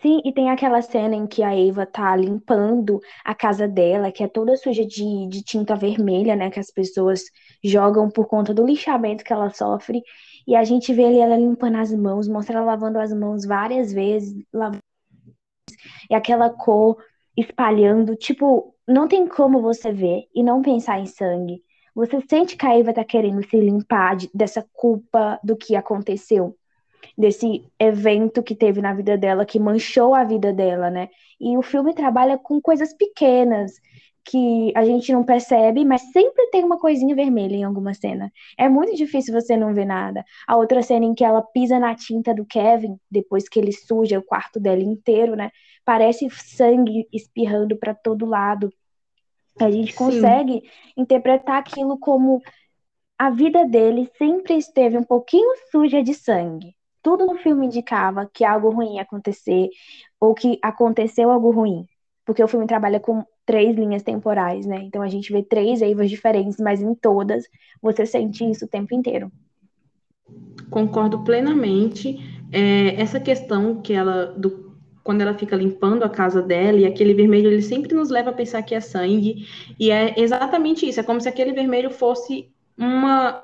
Sim, 0.00 0.20
e 0.24 0.32
tem 0.32 0.48
aquela 0.48 0.80
cena 0.80 1.16
em 1.16 1.26
que 1.26 1.42
a 1.42 1.52
Eva 1.58 1.84
tá 1.84 2.14
limpando 2.14 3.00
a 3.24 3.34
casa 3.34 3.66
dela, 3.66 4.12
que 4.12 4.22
é 4.22 4.28
toda 4.28 4.56
suja 4.56 4.86
de, 4.86 5.26
de 5.28 5.42
tinta 5.42 5.74
vermelha, 5.74 6.36
né? 6.36 6.50
Que 6.50 6.60
as 6.60 6.70
pessoas 6.70 7.22
jogam 7.64 8.08
por 8.08 8.26
conta 8.28 8.54
do 8.54 8.64
lixamento 8.64 9.24
que 9.24 9.32
ela 9.32 9.50
sofre. 9.50 10.00
E 10.46 10.54
a 10.54 10.62
gente 10.62 10.92
vê 10.92 11.04
ali 11.04 11.18
ela 11.18 11.36
limpando 11.36 11.78
as 11.78 11.92
mãos, 11.92 12.28
mostra 12.28 12.58
ela 12.58 12.66
lavando 12.66 12.98
as 13.00 13.12
mãos 13.12 13.44
várias 13.44 13.92
vezes, 13.92 14.40
lavando 14.52 14.82
e 16.10 16.14
aquela 16.14 16.50
cor 16.50 16.96
espalhando, 17.36 18.16
tipo, 18.16 18.74
não 18.86 19.06
tem 19.06 19.28
como 19.28 19.60
você 19.60 19.92
ver 19.92 20.24
e 20.34 20.42
não 20.42 20.62
pensar 20.62 20.98
em 20.98 21.06
sangue. 21.06 21.62
Você 21.98 22.20
sente 22.30 22.56
que 22.56 22.64
a 22.64 22.78
Eva 22.78 22.92
tá 22.92 23.02
querendo 23.02 23.44
se 23.44 23.58
limpar 23.58 24.14
de, 24.14 24.30
dessa 24.32 24.64
culpa 24.72 25.36
do 25.42 25.56
que 25.56 25.74
aconteceu, 25.74 26.56
desse 27.16 27.64
evento 27.76 28.40
que 28.40 28.54
teve 28.54 28.80
na 28.80 28.94
vida 28.94 29.18
dela, 29.18 29.44
que 29.44 29.58
manchou 29.58 30.14
a 30.14 30.22
vida 30.22 30.52
dela, 30.52 30.90
né? 30.90 31.08
E 31.40 31.56
o 31.58 31.62
filme 31.62 31.92
trabalha 31.92 32.38
com 32.38 32.60
coisas 32.60 32.94
pequenas, 32.94 33.72
que 34.24 34.72
a 34.76 34.84
gente 34.84 35.12
não 35.12 35.24
percebe, 35.24 35.84
mas 35.84 36.02
sempre 36.12 36.46
tem 36.52 36.62
uma 36.62 36.78
coisinha 36.78 37.16
vermelha 37.16 37.56
em 37.56 37.64
alguma 37.64 37.92
cena. 37.92 38.30
É 38.56 38.68
muito 38.68 38.94
difícil 38.94 39.34
você 39.34 39.56
não 39.56 39.74
ver 39.74 39.86
nada. 39.86 40.24
A 40.46 40.56
outra 40.56 40.82
cena 40.82 41.04
em 41.04 41.14
que 41.14 41.24
ela 41.24 41.42
pisa 41.42 41.80
na 41.80 41.96
tinta 41.96 42.32
do 42.32 42.44
Kevin, 42.44 42.96
depois 43.10 43.48
que 43.48 43.58
ele 43.58 43.72
suja 43.72 44.20
o 44.20 44.22
quarto 44.22 44.60
dela 44.60 44.82
inteiro, 44.82 45.34
né? 45.34 45.50
Parece 45.84 46.28
sangue 46.30 47.08
espirrando 47.12 47.76
para 47.76 47.92
todo 47.92 48.24
lado. 48.24 48.70
A 49.60 49.70
gente 49.70 49.94
consegue 49.94 50.52
Sim. 50.52 50.62
interpretar 50.96 51.58
aquilo 51.58 51.98
como 51.98 52.40
a 53.18 53.30
vida 53.30 53.66
dele 53.66 54.10
sempre 54.16 54.54
esteve 54.54 54.96
um 54.96 55.04
pouquinho 55.04 55.54
suja 55.70 56.02
de 56.02 56.14
sangue. 56.14 56.74
Tudo 57.02 57.26
no 57.26 57.36
filme 57.36 57.66
indicava 57.66 58.28
que 58.32 58.44
algo 58.44 58.70
ruim 58.70 58.96
ia 58.96 59.02
acontecer 59.02 59.68
ou 60.20 60.34
que 60.34 60.58
aconteceu 60.62 61.30
algo 61.30 61.50
ruim 61.50 61.86
porque 62.28 62.44
o 62.44 62.48
filme 62.48 62.66
trabalha 62.66 63.00
com 63.00 63.24
três 63.46 63.74
linhas 63.74 64.02
temporais, 64.02 64.66
né? 64.66 64.82
Então 64.82 65.00
a 65.00 65.08
gente 65.08 65.32
vê 65.32 65.42
três 65.42 65.80
Eivas 65.80 66.10
diferentes, 66.10 66.58
mas 66.58 66.82
em 66.82 66.94
todas 66.94 67.44
você 67.80 68.04
sente 68.04 68.44
isso 68.44 68.66
o 68.66 68.68
tempo 68.68 68.94
inteiro. 68.94 69.32
Concordo 70.68 71.24
plenamente. 71.24 72.18
É, 72.52 73.00
essa 73.00 73.18
questão 73.18 73.80
que 73.80 73.94
ela, 73.94 74.26
do, 74.26 74.67
quando 75.08 75.22
ela 75.22 75.32
fica 75.32 75.56
limpando 75.56 76.02
a 76.02 76.08
casa 76.10 76.42
dela, 76.42 76.76
e 76.76 76.84
aquele 76.84 77.14
vermelho, 77.14 77.50
ele 77.50 77.62
sempre 77.62 77.94
nos 77.94 78.10
leva 78.10 78.28
a 78.28 78.32
pensar 78.34 78.60
que 78.60 78.74
é 78.74 78.80
sangue, 78.80 79.48
e 79.80 79.90
é 79.90 80.12
exatamente 80.18 80.86
isso, 80.86 81.00
é 81.00 81.02
como 81.02 81.18
se 81.18 81.26
aquele 81.26 81.50
vermelho 81.50 81.90
fosse 81.90 82.50
uma 82.76 83.42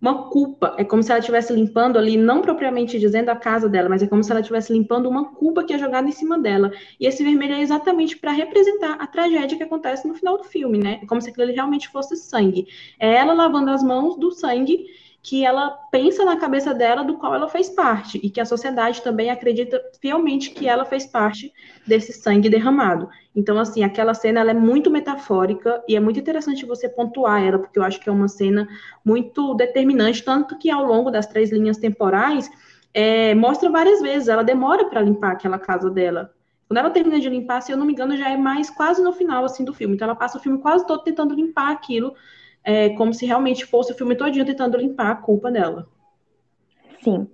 uma 0.00 0.30
culpa. 0.30 0.76
É 0.78 0.84
como 0.84 1.02
se 1.02 1.10
ela 1.10 1.18
estivesse 1.18 1.52
limpando 1.52 1.98
ali, 1.98 2.16
não 2.16 2.40
propriamente 2.40 2.98
dizendo 2.98 3.28
a 3.28 3.36
casa 3.36 3.68
dela, 3.68 3.88
mas 3.88 4.02
é 4.02 4.06
como 4.06 4.22
se 4.22 4.30
ela 4.30 4.40
estivesse 4.40 4.72
limpando 4.72 5.10
uma 5.10 5.34
culpa 5.34 5.62
que 5.64 5.74
é 5.74 5.78
jogada 5.78 6.08
em 6.08 6.12
cima 6.12 6.38
dela. 6.38 6.70
E 6.98 7.06
esse 7.06 7.22
vermelho 7.22 7.54
é 7.54 7.60
exatamente 7.60 8.16
para 8.16 8.30
representar 8.30 8.92
a 8.92 9.06
tragédia 9.08 9.58
que 9.58 9.64
acontece 9.64 10.06
no 10.08 10.14
final 10.14 10.38
do 10.38 10.44
filme, 10.44 10.78
né? 10.78 11.00
É 11.02 11.06
como 11.06 11.20
se 11.20 11.28
aquilo 11.28 11.52
realmente 11.52 11.88
fosse 11.88 12.16
sangue. 12.16 12.66
É 12.98 13.12
ela 13.12 13.34
lavando 13.34 13.70
as 13.70 13.82
mãos 13.82 14.16
do 14.16 14.30
sangue 14.30 14.86
que 15.22 15.44
ela 15.44 15.70
pensa 15.90 16.24
na 16.24 16.36
cabeça 16.36 16.72
dela 16.72 17.02
do 17.02 17.18
qual 17.18 17.34
ela 17.34 17.48
fez 17.48 17.68
parte 17.68 18.20
e 18.22 18.30
que 18.30 18.40
a 18.40 18.44
sociedade 18.44 19.02
também 19.02 19.30
acredita 19.30 19.82
fielmente 20.00 20.50
que 20.50 20.68
ela 20.68 20.84
fez 20.84 21.06
parte 21.06 21.52
desse 21.86 22.12
sangue 22.12 22.48
derramado. 22.48 23.08
Então, 23.34 23.58
assim, 23.58 23.82
aquela 23.82 24.14
cena 24.14 24.40
ela 24.40 24.52
é 24.52 24.54
muito 24.54 24.90
metafórica 24.90 25.82
e 25.88 25.96
é 25.96 26.00
muito 26.00 26.20
interessante 26.20 26.64
você 26.64 26.88
pontuar 26.88 27.42
ela, 27.42 27.58
porque 27.58 27.78
eu 27.78 27.82
acho 27.82 28.00
que 28.00 28.08
é 28.08 28.12
uma 28.12 28.28
cena 28.28 28.68
muito 29.04 29.54
determinante, 29.54 30.22
tanto 30.24 30.56
que 30.56 30.70
ao 30.70 30.84
longo 30.84 31.10
das 31.10 31.26
três 31.26 31.50
linhas 31.50 31.78
temporais 31.78 32.48
é, 32.94 33.34
mostra 33.34 33.68
várias 33.68 34.00
vezes, 34.00 34.28
ela 34.28 34.42
demora 34.42 34.86
para 34.86 35.02
limpar 35.02 35.32
aquela 35.32 35.58
casa 35.58 35.90
dela. 35.90 36.32
Quando 36.66 36.78
ela 36.78 36.90
termina 36.90 37.18
de 37.18 37.28
limpar, 37.28 37.60
se 37.62 37.72
eu 37.72 37.76
não 37.76 37.86
me 37.86 37.92
engano, 37.92 38.16
já 38.16 38.30
é 38.30 38.36
mais 38.36 38.70
quase 38.70 39.02
no 39.02 39.12
final 39.12 39.44
assim 39.44 39.64
do 39.64 39.72
filme. 39.72 39.94
Então 39.94 40.06
ela 40.06 40.16
passa 40.16 40.38
o 40.38 40.40
filme 40.40 40.58
quase 40.58 40.86
todo 40.86 41.02
tentando 41.02 41.34
limpar 41.34 41.70
aquilo 41.70 42.14
é, 42.68 42.90
como 42.90 43.14
se 43.14 43.24
realmente 43.24 43.64
fosse 43.64 43.92
o 43.92 43.94
filme 43.94 44.14
todinho 44.14 44.44
tentando 44.44 44.76
limpar 44.76 45.10
a 45.10 45.16
culpa 45.16 45.50
dela. 45.50 45.88
Sim. 47.02 47.26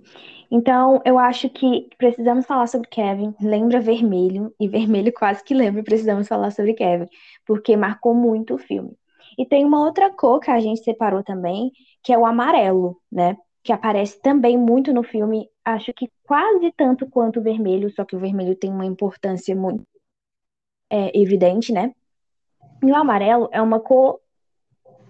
Então, 0.49 1.01
eu 1.03 1.19
acho 1.19 1.49
que 1.49 1.89
precisamos 1.97 2.45
falar 2.45 2.67
sobre 2.67 2.87
Kevin. 2.87 3.35
Lembra 3.41 3.81
vermelho, 3.81 4.55
e 4.57 4.65
vermelho 4.69 5.11
quase 5.11 5.43
que 5.43 5.53
lembra, 5.53 5.83
precisamos 5.83 6.29
falar 6.29 6.51
sobre 6.51 6.73
Kevin, 6.73 7.07
porque 7.45 7.75
marcou 7.75 8.15
muito 8.15 8.55
o 8.55 8.57
filme. 8.57 8.97
E 9.37 9.45
tem 9.45 9.65
uma 9.65 9.83
outra 9.83 10.09
cor 10.09 10.39
que 10.39 10.49
a 10.49 10.61
gente 10.61 10.81
separou 10.81 11.21
também, 11.21 11.69
que 12.01 12.13
é 12.13 12.17
o 12.17 12.25
amarelo, 12.25 12.97
né? 13.11 13.35
Que 13.61 13.73
aparece 13.73 14.21
também 14.21 14.57
muito 14.57 14.93
no 14.93 15.03
filme, 15.03 15.49
acho 15.65 15.91
que 15.93 16.09
quase 16.23 16.71
tanto 16.77 17.09
quanto 17.09 17.41
o 17.41 17.43
vermelho, 17.43 17.89
só 17.89 18.05
que 18.05 18.15
o 18.15 18.19
vermelho 18.19 18.55
tem 18.55 18.69
uma 18.69 18.85
importância 18.85 19.53
muito 19.53 19.85
é, 20.89 21.11
evidente, 21.19 21.73
né? 21.73 21.93
E 22.81 22.89
o 22.89 22.95
amarelo 22.95 23.49
é 23.51 23.61
uma 23.61 23.81
cor 23.81 24.21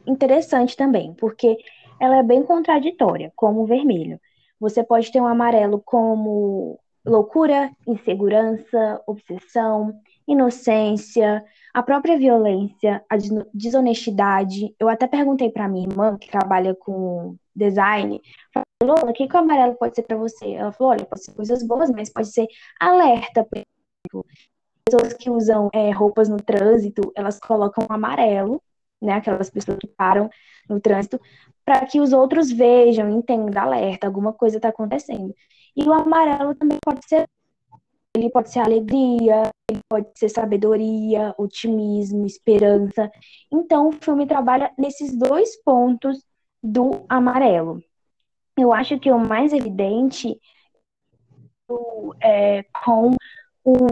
interessante 0.08 0.76
também, 0.76 1.14
porque 1.14 1.58
ela 2.00 2.18
é 2.18 2.24
bem 2.24 2.44
contraditória, 2.44 3.32
como 3.36 3.62
o 3.62 3.66
vermelho. 3.66 4.20
Você 4.60 4.84
pode 4.84 5.12
ter 5.12 5.22
um 5.22 5.28
amarelo 5.28 5.82
como 5.84 6.80
loucura, 7.06 7.72
insegurança, 7.88 9.02
obsessão, 9.06 10.00
inocência, 10.28 11.44
a 11.74 11.84
própria 11.84 12.18
violência, 12.18 13.04
a 13.10 13.16
desonestidade. 13.54 14.76
Eu 14.80 14.90
até 14.90 15.08
perguntei 15.08 15.50
para 15.52 15.68
minha 15.68 15.88
irmã, 15.88 16.18
que 16.18 16.30
trabalha 16.30 16.74
com 16.74 17.36
design, 17.56 18.22
falou, 18.82 19.10
o 19.10 19.14
que, 19.14 19.28
que 19.28 19.36
o 19.36 19.40
amarelo 19.40 19.76
pode 19.76 19.96
ser 19.96 20.04
para 20.04 20.18
você? 20.18 20.54
Ela 20.54 20.72
falou, 20.72 20.94
olha, 20.94 21.06
pode 21.06 21.24
ser 21.24 21.34
coisas 21.34 21.64
boas, 21.64 21.90
mas 21.92 22.10
pode 22.10 22.28
ser 22.28 22.48
alerta, 22.80 23.44
por 23.44 23.58
exemplo. 23.58 24.26
Pessoas 24.86 25.14
que 25.14 25.30
usam 25.30 25.70
é, 25.74 25.90
roupas 25.92 26.30
no 26.30 26.38
trânsito, 26.38 27.12
elas 27.16 27.40
colocam 27.40 27.86
amarelo 27.90 28.62
né, 29.02 29.14
aquelas 29.14 29.50
pessoas 29.50 29.78
que 29.78 29.88
param 29.88 30.30
no 30.70 30.80
trânsito, 30.80 31.20
para 31.64 31.86
que 31.86 32.00
os 32.00 32.14
outros 32.14 32.52
vejam, 32.52 33.10
entendam, 33.10 33.62
alerta, 33.62 34.08
alguma 34.08 34.34
coisa 34.34 34.58
está 34.58 34.70
acontecendo. 34.70 35.34
E 35.76 35.84
o 35.84 35.94
amarelo 35.94 36.56
também 36.56 36.78
pode 36.84 37.08
ser, 37.08 37.28
ele 38.16 38.30
pode 38.30 38.50
ser 38.50 38.60
alegria, 38.60 39.50
ele 39.70 39.82
pode 39.90 40.08
ser 40.16 40.30
sabedoria, 40.30 41.34
otimismo, 41.38 42.26
esperança. 42.26 43.12
Então, 43.52 43.90
o 43.90 43.92
filme 43.92 44.26
trabalha 44.26 44.72
nesses 44.78 45.18
dois 45.18 45.62
pontos 45.64 46.24
do 46.64 47.06
amarelo. 47.10 47.84
Eu 48.58 48.72
acho 48.72 49.00
que 49.00 49.12
o 49.12 49.20
mais 49.20 49.52
evidente 49.52 50.40
é 52.22 52.64
com 52.84 53.12
o 53.64 53.88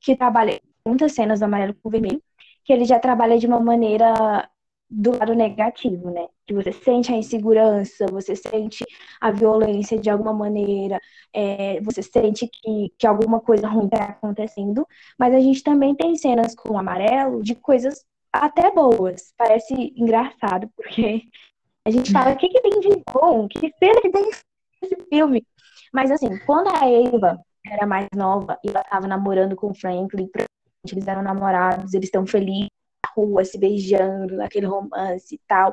que 0.00 0.16
trabalha 0.16 0.60
muitas 0.86 1.12
cenas 1.12 1.40
do 1.40 1.44
amarelo 1.44 1.74
com 1.74 1.88
o 1.88 1.92
vermelho, 1.92 2.22
que 2.64 2.72
ele 2.72 2.84
já 2.84 2.98
trabalha 2.98 3.38
de 3.38 3.46
uma 3.46 3.60
maneira 3.60 4.48
do 4.92 5.16
lado 5.16 5.34
negativo, 5.34 6.10
né? 6.10 6.28
Que 6.46 6.52
você 6.52 6.70
sente 6.72 7.12
a 7.12 7.16
insegurança, 7.16 8.06
você 8.10 8.36
sente 8.36 8.84
a 9.20 9.30
violência 9.30 9.98
de 9.98 10.10
alguma 10.10 10.34
maneira, 10.34 11.00
é, 11.32 11.80
você 11.80 12.02
sente 12.02 12.46
que, 12.46 12.92
que 12.98 13.06
alguma 13.06 13.40
coisa 13.40 13.66
ruim 13.68 13.86
está 13.86 14.04
acontecendo, 14.04 14.86
mas 15.18 15.34
a 15.34 15.40
gente 15.40 15.62
também 15.62 15.94
tem 15.94 16.14
cenas 16.16 16.54
com 16.54 16.74
o 16.74 16.78
amarelo 16.78 17.42
de 17.42 17.54
coisas 17.54 18.04
até 18.32 18.70
boas. 18.70 19.32
Parece 19.36 19.74
engraçado, 19.96 20.68
porque 20.76 21.22
a 21.86 21.90
gente 21.90 22.12
fala, 22.12 22.32
o 22.32 22.36
que, 22.36 22.48
que 22.48 22.60
tem 22.60 22.80
de 22.80 23.02
bom? 23.12 23.48
Que 23.48 23.72
cena 23.78 24.00
que 24.00 24.10
tem 24.10 24.24
nesse 24.82 24.96
filme? 25.08 25.46
Mas 25.92 26.10
assim, 26.10 26.38
quando 26.46 26.68
a 26.68 26.88
Eva 26.88 27.38
era 27.66 27.86
mais 27.86 28.08
nova 28.14 28.58
e 28.64 28.68
ela 28.68 28.80
estava 28.80 29.06
namorando 29.06 29.56
com 29.56 29.70
o 29.70 29.74
Franklin, 29.74 30.28
eles 30.90 31.06
eram 31.06 31.22
namorados, 31.22 31.94
eles 31.94 32.06
estão 32.06 32.26
felizes 32.26 32.68
na 33.04 33.12
rua, 33.14 33.44
se 33.44 33.58
beijando, 33.58 34.36
naquele 34.36 34.66
romance 34.66 35.34
e 35.34 35.40
tal, 35.46 35.72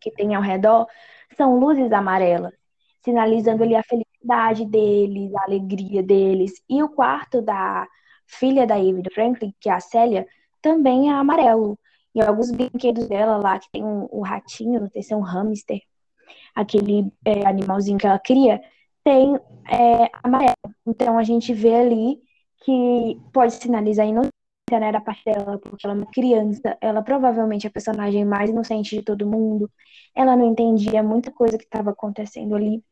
que 0.00 0.10
tem 0.12 0.34
ao 0.34 0.42
redor, 0.42 0.86
são 1.36 1.58
luzes 1.58 1.90
amarelas, 1.92 2.52
sinalizando 3.04 3.64
ali 3.64 3.74
a 3.74 3.82
felicidade 3.82 4.64
deles, 4.64 5.34
a 5.34 5.42
alegria 5.44 6.02
deles. 6.02 6.62
E 6.68 6.82
o 6.82 6.88
quarto 6.88 7.42
da 7.42 7.86
filha 8.26 8.66
da 8.66 8.76
do 8.76 9.10
Franklin, 9.12 9.52
que 9.60 9.68
é 9.68 9.72
a 9.72 9.80
Célia, 9.80 10.26
também 10.62 11.10
é 11.10 11.12
amarelo. 11.12 11.78
E 12.14 12.20
alguns 12.20 12.50
brinquedos 12.50 13.08
dela 13.08 13.36
lá, 13.36 13.58
que 13.58 13.70
tem 13.70 13.84
um, 13.84 14.08
um 14.12 14.20
ratinho, 14.20 14.80
não 14.80 14.88
sei 14.88 15.02
se 15.02 15.12
é 15.12 15.16
um 15.16 15.22
hamster, 15.22 15.80
aquele 16.54 17.12
é, 17.24 17.46
animalzinho 17.46 17.98
que 17.98 18.06
ela 18.06 18.18
cria, 18.18 18.60
tem 19.02 19.36
é, 19.68 20.10
amarelo. 20.22 20.54
Então 20.86 21.18
a 21.18 21.24
gente 21.24 21.52
vê 21.52 21.74
ali 21.74 22.27
que 22.68 23.18
pode 23.32 23.54
sinalizar 23.54 24.06
inocência 24.06 24.30
né, 24.78 24.92
da 24.92 25.00
parte 25.00 25.24
dela, 25.24 25.58
porque 25.58 25.86
ela 25.86 25.94
é 25.94 25.96
uma 25.96 26.10
criança, 26.12 26.76
ela 26.82 27.00
provavelmente 27.02 27.66
é 27.66 27.70
a 27.70 27.72
personagem 27.72 28.26
mais 28.26 28.50
inocente 28.50 28.94
de 28.94 29.02
todo 29.02 29.26
mundo, 29.26 29.70
ela 30.14 30.36
não 30.36 30.50
entendia 30.50 31.02
muita 31.02 31.32
coisa 31.32 31.56
que 31.56 31.64
estava 31.64 31.92
acontecendo 31.92 32.54
ali. 32.54 32.84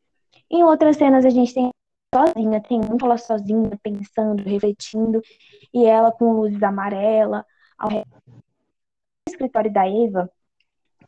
Em 0.49 0.63
outras 0.63 0.97
cenas 0.97 1.23
a 1.25 1.29
gente 1.29 1.53
tem 1.53 1.69
sozinha, 2.11 2.59
tem 2.59 2.79
muito 2.79 3.05
ela 3.05 3.19
sozinha, 3.19 3.69
pensando, 3.83 4.41
refletindo, 4.41 5.21
e 5.71 5.85
ela 5.85 6.11
com 6.11 6.31
luzes 6.33 6.63
amarelas. 6.63 7.43
Ao... 7.77 7.91
No 7.91 8.03
escritório 9.29 9.71
da 9.71 9.87
Eva, 9.87 10.27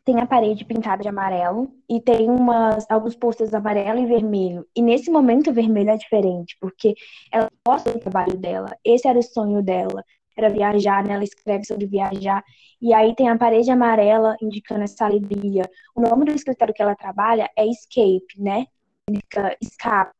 tem 0.04 0.20
a 0.20 0.26
parede 0.26 0.64
pintada 0.64 1.02
de 1.02 1.08
amarelo 1.08 1.70
e 1.88 2.00
tem 2.00 2.30
umas, 2.30 2.86
alguns 2.90 3.14
posters 3.14 3.54
amarelo 3.54 4.00
e 4.00 4.06
vermelho. 4.06 4.66
E 4.74 4.82
nesse 4.82 5.10
momento 5.10 5.50
o 5.50 5.52
vermelho 5.52 5.90
é 5.90 5.96
diferente, 5.96 6.56
porque 6.60 6.94
ela 7.32 7.48
gosta 7.66 7.92
do 7.92 8.00
trabalho 8.00 8.36
dela. 8.36 8.76
Esse 8.84 9.06
era 9.06 9.18
o 9.18 9.22
sonho 9.22 9.62
dela, 9.62 10.02
era 10.36 10.48
viajar, 10.48 11.04
né? 11.04 11.14
Ela 11.14 11.24
escreve 11.24 11.64
sobre 11.64 11.86
viajar. 11.86 12.42
E 12.80 12.94
aí 12.94 13.14
tem 13.14 13.28
a 13.28 13.36
parede 13.36 13.70
amarela 13.70 14.36
indicando 14.42 14.82
essa 14.84 15.04
alegria. 15.04 15.62
O 15.94 16.00
nome 16.00 16.24
do 16.24 16.32
escritório 16.32 16.74
que 16.74 16.82
ela 16.82 16.96
trabalha 16.96 17.48
é 17.56 17.66
Escape, 17.66 18.38
né? 18.38 18.66
Significa 19.08 19.56
escape. 19.60 20.12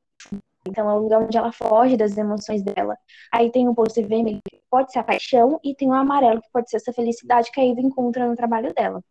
Então 0.68 0.90
é 0.90 0.94
o 0.94 0.99
lugar 0.99 1.22
onde 1.22 1.37
ela 1.38 1.52
foge 1.52 1.96
das 1.96 2.16
emoções 2.18 2.62
dela. 2.62 2.96
Aí 3.32 3.50
tem 3.50 3.66
o 3.66 3.75
pôster 3.75 4.06
vermelho 4.06 4.40
que 4.49 4.60
pode 4.70 4.92
ser 4.92 4.99
a 4.99 5.04
paixão 5.04 5.58
e 5.64 5.75
tem 5.75 5.88
o 5.88 5.94
amarelo 5.94 6.42
que 6.42 6.50
pode 6.52 6.68
ser 6.68 6.76
essa 6.76 6.92
felicidade 6.92 7.50
que 7.50 7.60
a 7.60 7.64
Eva 7.66 7.80
encontra 7.80 8.28
no 8.28 8.37
trabalho 8.37 8.75
dela. 8.75 9.02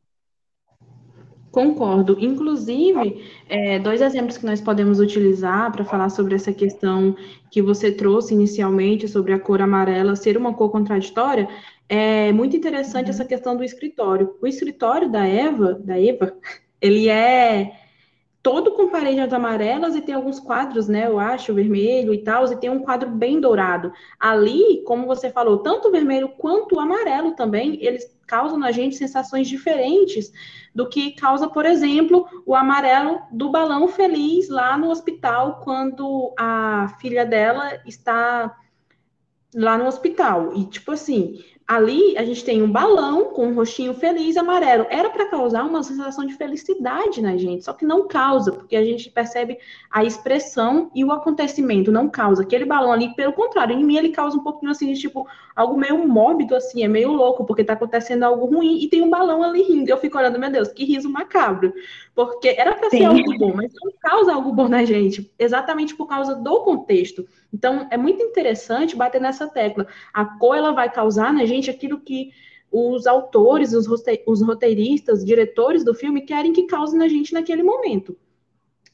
Concordo. 1.52 2.18
Inclusive, 2.20 3.24
é, 3.48 3.80
dois 3.80 4.02
exemplos 4.02 4.38
que 4.38 4.46
nós 4.46 4.62
podemos 4.62 5.00
utilizar 5.00 5.72
para 5.72 5.84
falar 5.84 6.10
sobre 6.10 6.36
essa 6.36 6.54
questão 6.54 7.16
que 7.50 7.62
você 7.62 7.92
trouxe 7.92 8.34
inicialmente, 8.34 9.08
sobre 9.08 9.34
a 9.34 9.40
cor 9.40 9.62
amarela 9.62 10.16
ser 10.16 10.38
uma 10.38 10.54
cor 10.54 10.70
contraditória, 10.70 11.48
é 11.88 12.32
muito 12.32 12.56
interessante 12.56 13.06
uhum. 13.06 13.12
essa 13.12 13.26
questão 13.26 13.58
do 13.58 13.64
escritório. 13.64 14.36
O 14.42 14.46
escritório 14.46 15.10
da 15.10 15.26
Eva, 15.26 15.74
da 15.74 16.00
Eva, 16.00 16.34
ele 16.80 17.10
é 17.10 17.72
todo 18.42 18.72
com 18.72 18.90
paredes 18.90 19.34
amarelas 19.34 19.96
e 19.96 20.02
tem 20.02 20.16
alguns 20.16 20.40
quadros, 20.40 20.88
né? 20.88 21.08
Eu 21.08 21.20
acho, 21.20 21.54
vermelho 21.54 22.14
e 22.14 22.24
tal, 22.24 22.46
e 22.52 22.56
tem 22.56 22.70
um 22.70 22.80
quadro 22.80 23.10
bem 23.10 23.40
dourado. 23.40 23.92
Ali, 24.20 24.82
como 24.86 25.06
você 25.06 25.30
falou, 25.30 25.58
tanto 25.58 25.90
o 25.90 25.92
vermelho 25.92 26.30
quanto 26.30 26.76
o 26.76 26.80
amarelo 26.80 27.34
também, 27.34 27.78
eles 27.84 28.18
causam 28.26 28.58
na 28.58 28.72
gente 28.72 28.96
sensações 28.96 29.48
diferentes 29.48 30.32
do 30.74 30.88
que 30.88 31.12
causa, 31.12 31.50
por 31.50 31.66
exemplo, 31.66 32.28
o 32.46 32.56
amarelo 32.56 33.20
do 33.32 33.50
balão 33.50 33.88
feliz 33.88 34.48
lá 34.50 34.78
no 34.78 34.90
hospital 34.90 35.62
quando 35.64 36.34
a 36.38 36.96
filha 37.02 37.26
dela 37.26 37.82
está 37.86 38.56
lá 39.54 39.78
no 39.78 39.86
hospital. 39.86 40.54
E 40.56 40.66
tipo 40.66 40.92
assim, 40.92 41.44
ali 41.70 42.18
a 42.18 42.26
gente 42.26 42.44
tem 42.44 42.64
um 42.64 42.72
balão 42.72 43.26
com 43.26 43.46
um 43.46 43.54
rostinho 43.54 43.94
feliz 43.94 44.36
amarelo. 44.38 44.88
Era 44.90 45.08
para 45.12 45.30
causar 45.30 45.64
uma 45.64 45.84
sensação 45.84 46.26
de 46.26 46.34
felicidade 46.34 47.22
na 47.22 47.38
gente, 47.38 47.64
só 47.64 47.74
que 47.74 47.86
não 47.86 48.08
causa, 48.08 48.52
porque 48.52 48.76
a 48.76 48.84
gente 48.84 49.08
percebe 49.12 49.56
a 49.92 50.04
expressão 50.04 50.90
e 50.96 51.06
o 51.06 51.12
acontecimento 51.12 51.92
não 51.92 52.10
causa. 52.10 52.42
Aquele 52.42 52.66
balão 52.66 52.92
ali, 52.92 53.14
pelo 53.14 53.34
contrário, 53.34 53.76
em 53.76 53.84
mim 53.84 53.98
ele 53.98 54.10
causa 54.10 54.36
um 54.36 54.44
pouquinho 54.44 54.72
assim 54.72 54.92
de 54.92 55.00
tipo 55.00 55.28
algo 55.60 55.76
meio 55.76 56.08
mórbido 56.08 56.56
assim, 56.56 56.86
é 56.86 56.88
meio 56.88 57.12
louco, 57.12 57.44
porque 57.44 57.66
tá 57.66 57.74
acontecendo 57.74 58.24
algo 58.24 58.46
ruim 58.46 58.82
e 58.82 58.88
tem 58.88 59.02
um 59.02 59.10
balão 59.10 59.44
ali 59.44 59.62
rindo. 59.62 59.90
Eu 59.90 59.98
fico 59.98 60.18
olhando, 60.18 60.40
meu 60.40 60.50
Deus, 60.50 60.70
que 60.70 60.86
riso 60.86 61.10
macabro. 61.10 61.74
Porque 62.16 62.56
era 62.58 62.76
para 62.76 62.90
ser 62.90 63.04
algo 63.04 63.38
bom, 63.38 63.54
mas 63.54 63.70
não 63.84 63.92
causa 64.00 64.34
algo 64.34 64.54
bom 64.54 64.70
na 64.70 64.86
gente, 64.86 65.30
exatamente 65.38 65.98
por 65.98 66.08
causa 66.08 66.34
do 66.34 66.62
contexto. 66.62 67.28
Então, 67.54 67.86
é 67.92 67.98
muito 67.98 68.24
interessante 68.24 68.96
bater 68.96 69.20
nessa 69.20 69.50
tecla. 69.50 69.86
A 70.14 70.24
cor 70.24 70.56
ela 70.56 70.72
vai 70.72 70.90
causar 70.90 71.34
na 71.34 71.44
gente 71.44 71.70
aquilo 71.70 72.00
que 72.00 72.32
os 72.72 73.06
autores, 73.06 73.74
os, 73.74 73.86
os 74.26 74.42
roteiristas, 74.42 75.26
diretores 75.26 75.84
do 75.84 75.94
filme 75.94 76.22
querem 76.22 76.54
que 76.54 76.68
cause 76.68 76.98
na 76.98 77.10
gente 77.10 77.34
naquele 77.34 77.64
momento. 77.64 78.16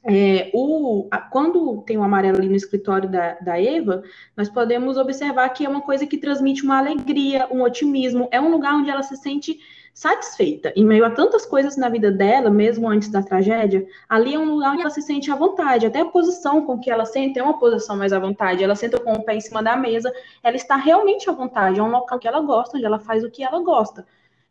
É, 0.08 0.52
o, 0.54 1.08
a, 1.10 1.18
quando 1.18 1.82
tem 1.82 1.98
o 1.98 2.02
um 2.02 2.04
amarelo 2.04 2.38
ali 2.38 2.48
no 2.48 2.56
escritório 2.56 3.10
da, 3.10 3.34
da 3.40 3.60
Eva, 3.60 4.04
nós 4.38 4.48
podemos 4.48 4.98
observar 4.98 5.50
que 5.50 5.66
é 5.66 5.70
uma 5.70 5.82
coisa 5.82 6.06
que 6.06 6.18
transmite 6.18 6.64
uma 6.64 6.78
alegria, 6.78 7.48
um 7.52 7.64
otimismo, 7.64 8.28
é 8.32 8.40
um 8.40 8.52
lugar 8.52 8.76
onde 8.76 8.90
ela 8.90 9.02
se 9.02 9.18
sente 9.18 9.60
satisfeita. 9.96 10.74
Em 10.76 10.86
meio 10.86 11.06
a 11.06 11.10
tantas 11.10 11.46
coisas 11.46 11.78
na 11.78 11.88
vida 11.88 12.12
dela, 12.12 12.52
mesmo 12.52 12.88
antes 12.88 13.08
da 13.08 13.24
tragédia, 13.24 13.88
ali 14.08 14.36
é 14.36 14.40
um 14.40 14.54
lugar 14.54 14.74
onde 14.74 14.82
ela 14.82 14.90
se 14.90 15.02
sente 15.02 15.32
à 15.32 15.36
vontade. 15.36 15.86
Até 15.86 16.02
a 16.02 16.06
posição 16.06 16.66
com 16.66 16.78
que 16.78 16.92
ela 16.92 17.06
senta 17.06 17.40
é 17.40 17.44
uma 17.44 17.58
posição 17.58 17.96
mais 17.96 18.12
à 18.14 18.20
vontade. 18.20 18.64
Ela 18.64 18.76
senta 18.76 19.00
com 19.00 19.14
o 19.14 19.24
pé 19.24 19.36
em 19.36 19.42
cima 19.42 19.64
da 19.64 19.76
mesa, 19.76 20.14
ela 20.44 20.58
está 20.58 20.76
realmente 20.76 21.30
à 21.30 21.34
vontade. 21.34 21.80
É 21.80 21.84
um 21.84 21.90
local 21.90 22.20
que 22.20 22.28
ela 22.28 22.42
gosta, 22.42 22.78
onde 22.78 22.86
ela 22.86 23.00
faz 23.00 23.24
o 23.24 23.32
que 23.32 23.42
ela 23.42 23.60
gosta. 23.64 24.06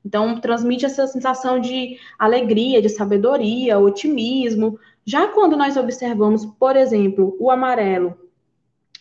Então, 0.05 0.39
transmite 0.39 0.85
essa 0.85 1.07
sensação 1.07 1.61
de 1.61 1.99
alegria, 2.19 2.83
de 2.83 2.89
sabedoria, 2.89 3.79
otimismo. 3.79 4.79
Já 5.05 5.29
quando 5.29 5.57
nós 5.57 5.77
observamos, 5.77 6.47
por 6.47 6.77
exemplo, 6.77 7.37
o 7.39 7.51
amarelo 7.51 8.19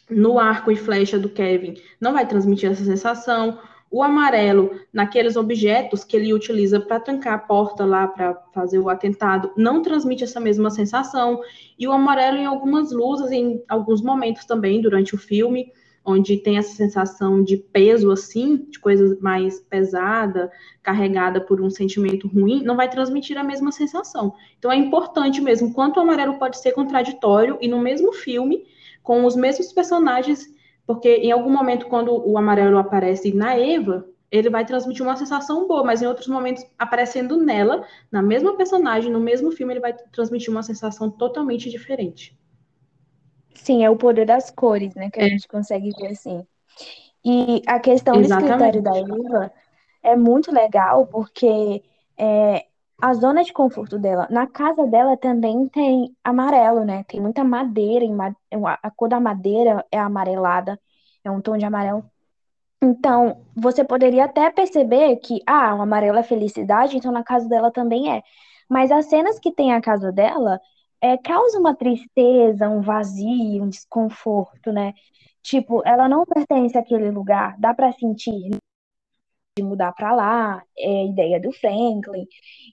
no 0.10 0.38
arco 0.38 0.72
e 0.72 0.76
flecha 0.76 1.18
do 1.18 1.30
Kevin, 1.30 1.76
não 2.00 2.14
vai 2.14 2.28
transmitir 2.28 2.70
essa 2.70 2.84
sensação 2.84 3.58
o 3.94 4.02
amarelo 4.02 4.72
naqueles 4.92 5.36
objetos 5.36 6.04
que 6.04 6.18
ele 6.18 6.34
utiliza 6.34 6.82
para 6.82 7.00
trancar 7.00 7.36
a 7.36 7.38
porta 7.38 7.86
lá 7.86 8.08
para 8.08 8.34
fazer 8.52 8.80
o 8.80 8.90
atentado 8.90 9.52
não 9.56 9.84
transmite 9.84 10.24
essa 10.24 10.40
mesma 10.40 10.72
sensação. 10.72 11.40
E 11.78 11.88
o 11.88 11.92
amarelo 11.92 12.38
em 12.38 12.48
algumas 12.48 12.92
luzes, 12.92 13.32
em 13.32 13.64
alguns 13.70 14.02
momentos 14.02 14.46
também 14.46 14.82
durante 14.82 15.14
o 15.14 15.18
filme, 15.18 15.72
onde 16.06 16.38
tem 16.38 16.58
essa 16.58 16.76
sensação 16.76 17.44
de 17.44 17.58
peso 17.58 18.12
assim, 18.12 18.68
de 18.70 18.80
coisa 18.80 19.18
mais 19.22 19.60
pesada, 19.60 20.52
carregada 20.82 21.40
por 21.40 21.62
um 21.62 21.70
sentimento 21.70 22.28
ruim, 22.28 22.64
não 22.64 22.76
vai 22.76 22.90
transmitir 22.90 23.38
a 23.38 23.44
mesma 23.44 23.72
sensação. 23.72 24.34
Então 24.60 24.72
é 24.72 24.76
importante 24.76 25.42
mesmo, 25.42 25.74
quanto 25.74 25.98
o 25.98 26.02
amarelo 26.02 26.38
pode 26.38 26.60
ser 26.60 26.74
contraditório 26.74 27.58
e 27.62 27.68
no 27.68 27.80
mesmo 27.80 28.12
filme, 28.12 28.66
com 29.02 29.26
os 29.26 29.36
mesmos 29.36 29.72
personagens 29.72 30.54
porque 30.86 31.16
em 31.16 31.32
algum 31.32 31.50
momento, 31.50 31.88
quando 31.88 32.12
o 32.28 32.38
amarelo 32.38 32.78
aparece 32.78 33.34
na 33.34 33.56
Eva, 33.56 34.06
ele 34.30 34.50
vai 34.50 34.66
transmitir 34.66 35.04
uma 35.04 35.16
sensação 35.16 35.68
boa, 35.68 35.84
mas 35.84 36.02
em 36.02 36.08
outros 36.08 36.28
momentos, 36.28 36.66
aparecendo 36.78 37.38
nela, 37.38 37.86
na 38.12 38.22
mesma 38.22 38.58
personagem, 38.58 39.12
no 39.12 39.20
mesmo 39.20 39.52
filme, 39.52 39.74
ele 39.74 39.80
vai 39.80 39.94
transmitir 40.12 40.50
uma 40.50 40.64
sensação 40.64 41.10
totalmente 41.10 41.70
diferente. 41.70 42.38
Sim, 43.54 43.84
é 43.84 43.90
o 43.90 43.96
poder 43.96 44.26
das 44.26 44.50
cores, 44.50 44.94
né? 44.96 45.10
Que 45.10 45.20
é. 45.20 45.26
a 45.26 45.30
gente 45.30 45.48
consegue 45.48 45.92
ver 46.00 46.08
assim. 46.08 46.46
E 47.24 47.62
a 47.68 47.80
questão 47.80 48.16
Exatamente. 48.16 48.60
do 48.60 48.78
escritório 48.78 48.82
da 48.82 48.98
Eva 48.98 49.52
é 50.02 50.16
muito 50.16 50.52
legal, 50.52 51.08
porque 51.08 51.82
é, 52.18 52.66
a 53.02 53.14
zona 53.14 53.44
de 53.44 53.54
conforto 53.54 53.98
dela. 53.98 54.28
Na 54.30 54.48
casa 54.48 54.86
dela 54.86 55.16
também 55.18 55.68
tem 55.70 56.16
amarelo, 56.24 56.84
né? 56.84 57.04
Tem 57.08 57.20
muita 57.20 57.44
madeira, 57.44 58.06
a 58.82 58.92
cor 58.92 59.10
da 59.10 59.20
madeira 59.20 59.86
é 59.92 60.00
amarelada, 60.00 60.80
é 61.24 61.32
um 61.32 61.42
tom 61.42 61.58
de 61.58 61.66
amarelo. 61.66 62.04
Então, 62.82 63.46
você 63.56 63.84
poderia 63.84 64.26
até 64.26 64.50
perceber 64.52 65.16
que, 65.18 65.42
ah, 65.48 65.74
o 65.76 65.82
amarelo 65.82 66.18
é 66.18 66.24
felicidade, 66.24 66.98
então 66.98 67.12
na 67.12 67.24
casa 67.24 67.48
dela 67.48 67.72
também 67.72 68.12
é. 68.12 68.22
Mas 68.68 68.92
as 68.92 69.06
cenas 69.06 69.40
que 69.40 69.52
tem 69.52 69.74
a 69.74 69.82
casa 69.82 70.12
dela 70.12 70.60
é, 71.04 71.18
causam 71.18 71.60
uma 71.60 71.76
tristeza, 71.76 72.70
um 72.70 72.82
vazio, 72.82 73.62
um 73.64 73.68
desconforto, 73.68 74.72
né? 74.72 74.94
Tipo, 75.42 75.82
ela 75.86 76.08
não 76.08 76.26
pertence 76.26 76.78
àquele 76.78 77.12
lugar, 77.12 77.60
dá 77.60 77.74
para 77.74 77.92
sentir 77.92 78.52
de 79.58 79.64
mudar 79.64 79.92
para 79.92 80.16
lá, 80.16 80.64
é 80.78 81.02
a 81.02 81.06
ideia 81.06 81.42
do 81.42 81.52
Franklin. 81.52 82.26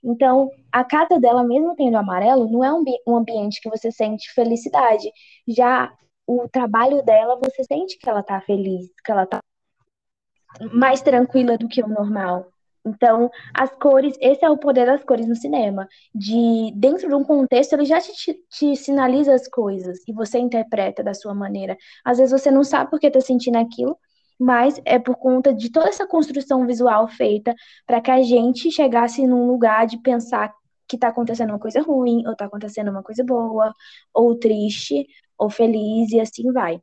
Então, 0.04 0.48
a 0.70 0.84
casa 0.84 1.18
dela, 1.18 1.42
mesmo 1.42 1.74
tendo 1.74 1.96
amarelo, 1.96 2.48
não 2.48 2.64
é 2.64 2.72
um, 2.72 2.84
um 3.08 3.16
ambiente 3.16 3.60
que 3.60 3.68
você 3.68 3.90
sente 3.90 4.32
felicidade. 4.32 5.10
Já 5.48 5.92
o 6.24 6.48
trabalho 6.48 7.02
dela, 7.02 7.36
você 7.36 7.64
sente 7.64 7.98
que 7.98 8.08
ela 8.08 8.22
tá 8.22 8.40
feliz, 8.42 8.88
que 9.04 9.10
ela 9.10 9.26
tá 9.26 9.40
mais 10.72 11.02
tranquila 11.02 11.58
do 11.58 11.68
que 11.68 11.82
o 11.82 11.88
normal. 11.88 12.46
Então, 12.84 13.30
as 13.54 13.70
cores, 13.72 14.16
esse 14.20 14.44
é 14.44 14.50
o 14.50 14.56
poder 14.56 14.86
das 14.86 15.04
cores 15.04 15.26
no 15.28 15.36
cinema. 15.36 15.86
De 16.14 16.72
dentro 16.74 17.08
de 17.08 17.14
um 17.14 17.22
contexto, 17.22 17.74
ele 17.74 17.84
já 17.84 18.00
te, 18.00 18.12
te, 18.48 18.76
sinaliza 18.76 19.34
as 19.34 19.46
coisas 19.46 19.98
e 20.08 20.12
você 20.12 20.38
interpreta 20.38 21.02
da 21.02 21.12
sua 21.12 21.34
maneira. 21.34 21.76
Às 22.04 22.18
vezes 22.18 22.32
você 22.32 22.50
não 22.50 22.64
sabe 22.64 22.90
por 22.90 22.98
que 22.98 23.10
tá 23.10 23.20
sentindo 23.20 23.56
aquilo, 23.58 23.98
mas 24.38 24.80
é 24.86 24.98
por 24.98 25.16
conta 25.16 25.52
de 25.52 25.70
toda 25.70 25.88
essa 25.88 26.06
construção 26.06 26.66
visual 26.66 27.06
feita 27.08 27.54
para 27.86 28.00
que 28.00 28.10
a 28.10 28.22
gente 28.22 28.70
chegasse 28.70 29.26
num 29.26 29.46
lugar 29.46 29.86
de 29.86 29.98
pensar 29.98 30.50
que 30.88 30.96
está 30.96 31.08
acontecendo 31.08 31.50
uma 31.50 31.58
coisa 31.58 31.82
ruim, 31.82 32.26
ou 32.26 32.32
está 32.32 32.46
acontecendo 32.46 32.90
uma 32.90 33.02
coisa 33.02 33.22
boa, 33.22 33.72
ou 34.12 34.34
triste, 34.34 35.06
ou 35.38 35.48
feliz, 35.48 36.10
e 36.10 36.18
assim 36.18 36.50
vai. 36.52 36.80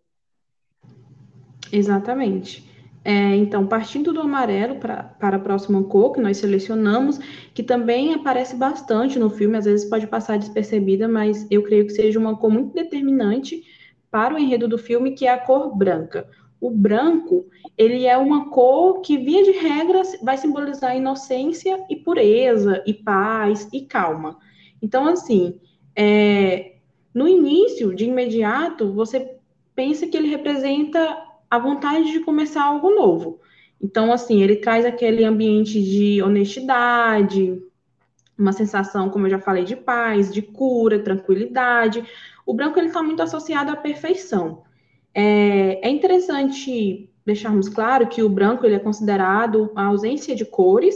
Exatamente. 1.71 2.76
É, 3.07 3.37
então, 3.37 3.65
partindo 3.65 4.11
do 4.11 4.19
amarelo 4.19 4.81
pra, 4.81 5.01
para 5.01 5.37
a 5.37 5.39
próxima 5.39 5.81
cor 5.81 6.11
que 6.11 6.19
nós 6.19 6.35
selecionamos, 6.35 7.17
que 7.53 7.63
também 7.63 8.13
aparece 8.13 8.53
bastante 8.53 9.17
no 9.17 9.29
filme, 9.29 9.55
às 9.55 9.63
vezes 9.63 9.89
pode 9.89 10.05
passar 10.07 10.37
despercebida, 10.37 11.07
mas 11.07 11.47
eu 11.49 11.63
creio 11.63 11.85
que 11.85 11.93
seja 11.93 12.19
uma 12.19 12.35
cor 12.35 12.51
muito 12.51 12.73
determinante 12.73 13.63
para 14.11 14.35
o 14.35 14.37
enredo 14.37 14.67
do 14.67 14.77
filme, 14.77 15.11
que 15.11 15.25
é 15.25 15.31
a 15.31 15.37
cor 15.37 15.73
branca. 15.73 16.27
O 16.59 16.69
branco, 16.69 17.45
ele 17.77 18.05
é 18.05 18.17
uma 18.17 18.49
cor 18.49 18.99
que, 18.99 19.17
via 19.17 19.41
de 19.41 19.51
regra, 19.51 20.01
vai 20.21 20.37
simbolizar 20.37 20.97
inocência 20.97 21.81
e 21.89 21.95
pureza, 21.95 22.83
e 22.85 22.93
paz 22.93 23.69
e 23.71 23.85
calma. 23.85 24.37
Então, 24.81 25.07
assim, 25.07 25.57
é, 25.95 26.73
no 27.13 27.25
início, 27.25 27.95
de 27.95 28.03
imediato, 28.03 28.91
você 28.91 29.37
pensa 29.73 30.05
que 30.05 30.17
ele 30.17 30.27
representa 30.27 31.25
a 31.49 31.57
vontade 31.57 32.11
de 32.11 32.19
começar 32.19 32.63
algo 32.63 32.91
novo. 32.91 33.39
Então, 33.81 34.11
assim, 34.11 34.41
ele 34.41 34.57
traz 34.57 34.85
aquele 34.85 35.23
ambiente 35.23 35.81
de 35.81 36.21
honestidade, 36.21 37.61
uma 38.37 38.51
sensação, 38.51 39.09
como 39.09 39.25
eu 39.25 39.31
já 39.31 39.39
falei, 39.39 39.63
de 39.63 39.75
paz, 39.75 40.33
de 40.33 40.41
cura, 40.41 40.99
tranquilidade. 40.99 42.03
O 42.45 42.53
branco 42.53 42.79
ele 42.79 42.87
está 42.87 43.01
muito 43.01 43.21
associado 43.21 43.71
à 43.71 43.75
perfeição. 43.75 44.63
É, 45.13 45.87
é 45.87 45.89
interessante 45.89 47.09
deixarmos 47.25 47.67
claro 47.67 48.07
que 48.07 48.23
o 48.23 48.29
branco 48.29 48.65
ele 48.65 48.75
é 48.75 48.79
considerado 48.79 49.71
a 49.75 49.85
ausência 49.85 50.35
de 50.35 50.45
cores 50.45 50.95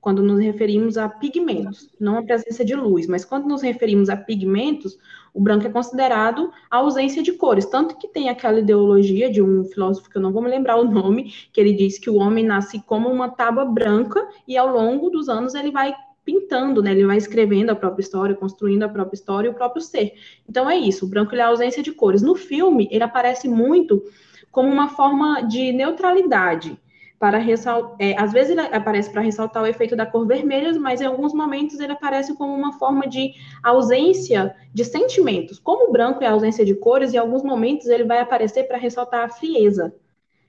quando 0.00 0.22
nos 0.22 0.40
referimos 0.40 0.96
a 0.96 1.08
pigmentos, 1.08 1.88
não 1.98 2.18
a 2.18 2.22
presença 2.22 2.64
de 2.64 2.74
luz, 2.74 3.06
mas 3.06 3.24
quando 3.24 3.48
nos 3.48 3.62
referimos 3.62 4.08
a 4.08 4.16
pigmentos, 4.16 4.98
o 5.34 5.40
branco 5.40 5.66
é 5.66 5.70
considerado 5.70 6.50
a 6.70 6.78
ausência 6.78 7.22
de 7.22 7.32
cores, 7.32 7.66
tanto 7.66 7.96
que 7.96 8.08
tem 8.08 8.28
aquela 8.28 8.60
ideologia 8.60 9.30
de 9.30 9.42
um 9.42 9.64
filósofo 9.64 10.08
que 10.08 10.16
eu 10.16 10.22
não 10.22 10.32
vou 10.32 10.42
me 10.42 10.48
lembrar 10.48 10.76
o 10.76 10.84
nome, 10.84 11.32
que 11.52 11.60
ele 11.60 11.72
diz 11.72 11.98
que 11.98 12.10
o 12.10 12.16
homem 12.16 12.44
nasce 12.44 12.80
como 12.80 13.08
uma 13.08 13.28
tábua 13.28 13.64
branca 13.64 14.26
e 14.46 14.56
ao 14.56 14.68
longo 14.72 15.10
dos 15.10 15.28
anos 15.28 15.54
ele 15.54 15.70
vai 15.70 15.94
pintando, 16.24 16.82
né? 16.82 16.90
Ele 16.92 17.06
vai 17.06 17.16
escrevendo 17.16 17.70
a 17.70 17.74
própria 17.74 18.02
história, 18.02 18.34
construindo 18.34 18.82
a 18.82 18.88
própria 18.88 19.16
história 19.16 19.48
e 19.48 19.50
o 19.50 19.54
próprio 19.54 19.80
ser. 19.80 20.12
Então 20.46 20.68
é 20.68 20.76
isso, 20.76 21.06
o 21.06 21.08
branco 21.08 21.34
é 21.34 21.40
a 21.40 21.48
ausência 21.48 21.82
de 21.82 21.90
cores. 21.90 22.20
No 22.20 22.34
filme, 22.34 22.86
ele 22.90 23.02
aparece 23.02 23.48
muito 23.48 24.02
como 24.50 24.70
uma 24.70 24.88
forma 24.88 25.42
de 25.42 25.72
neutralidade, 25.72 26.78
para 27.18 27.38
ressaltar, 27.38 27.96
é, 27.98 28.16
às 28.16 28.32
vezes 28.32 28.52
ele 28.52 28.60
aparece 28.60 29.10
para 29.10 29.20
ressaltar 29.20 29.62
o 29.62 29.66
efeito 29.66 29.96
da 29.96 30.06
cor 30.06 30.26
vermelha, 30.26 30.72
mas 30.78 31.00
em 31.00 31.06
alguns 31.06 31.34
momentos 31.34 31.80
ele 31.80 31.92
aparece 31.92 32.36
como 32.36 32.54
uma 32.54 32.72
forma 32.74 33.08
de 33.08 33.32
ausência 33.62 34.54
de 34.72 34.84
sentimentos. 34.84 35.58
Como 35.58 35.88
o 35.88 35.92
branco 35.92 36.22
é 36.22 36.28
a 36.28 36.32
ausência 36.32 36.64
de 36.64 36.74
cores, 36.74 37.12
em 37.12 37.18
alguns 37.18 37.42
momentos 37.42 37.86
ele 37.88 38.04
vai 38.04 38.20
aparecer 38.20 38.68
para 38.68 38.78
ressaltar 38.78 39.24
a 39.24 39.28
frieza, 39.28 39.92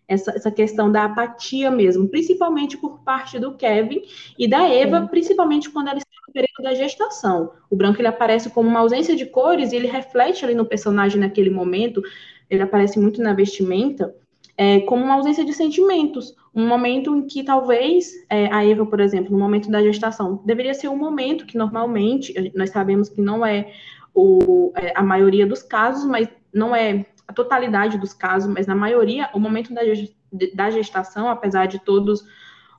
essa, 0.07 0.31
essa 0.31 0.51
questão 0.51 0.91
da 0.91 1.05
apatia 1.05 1.71
mesmo, 1.71 2.07
principalmente 2.07 2.77
por 2.77 2.99
parte 2.99 3.39
do 3.39 3.55
Kevin 3.55 4.01
e 4.37 4.47
da 4.47 4.67
Eva, 4.67 5.01
Sim. 5.01 5.07
principalmente 5.07 5.69
quando 5.69 5.87
ela 5.87 5.97
está 5.97 6.09
no 6.27 6.33
período 6.33 6.63
da 6.63 6.73
gestação. 6.75 7.51
O 7.69 7.75
branco 7.75 7.99
ele 7.99 8.07
aparece 8.07 8.49
como 8.51 8.69
uma 8.69 8.79
ausência 8.79 9.15
de 9.15 9.25
cores 9.25 9.71
e 9.71 9.75
ele 9.75 9.87
reflete 9.87 10.45
ali 10.45 10.53
no 10.53 10.65
personagem 10.65 11.19
naquele 11.19 11.49
momento, 11.49 12.01
ele 12.49 12.61
aparece 12.61 12.99
muito 12.99 13.21
na 13.21 13.33
vestimenta, 13.33 14.15
é, 14.59 14.81
como 14.81 15.05
uma 15.05 15.13
ausência 15.13 15.45
de 15.45 15.53
sentimentos. 15.53 16.35
Um 16.53 16.67
momento 16.67 17.15
em 17.15 17.25
que 17.25 17.43
talvez 17.45 18.11
é, 18.29 18.53
a 18.53 18.65
Eva, 18.65 18.85
por 18.85 18.99
exemplo, 18.99 19.31
no 19.31 19.39
momento 19.39 19.71
da 19.71 19.81
gestação, 19.81 20.41
deveria 20.43 20.73
ser 20.73 20.89
um 20.89 20.97
momento 20.97 21.45
que 21.45 21.57
normalmente, 21.57 22.33
nós 22.53 22.69
sabemos 22.69 23.07
que 23.07 23.21
não 23.21 23.45
é 23.45 23.71
o, 24.13 24.73
é, 24.75 24.91
a 24.93 25.01
maioria 25.01 25.47
dos 25.47 25.63
casos, 25.63 26.03
mas 26.03 26.27
não 26.53 26.75
é 26.75 27.05
a 27.25 27.31
totalidade 27.31 27.97
dos 27.97 28.13
casos, 28.13 28.53
mas 28.53 28.67
na 28.67 28.75
maioria, 28.75 29.29
o 29.33 29.39
momento 29.39 29.73
da, 29.73 29.79
da 30.53 30.69
gestação, 30.69 31.29
apesar 31.29 31.65
de 31.67 31.79
todos 31.79 32.21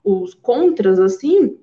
os 0.05 0.35
contras, 0.35 1.01
assim, 1.01 1.57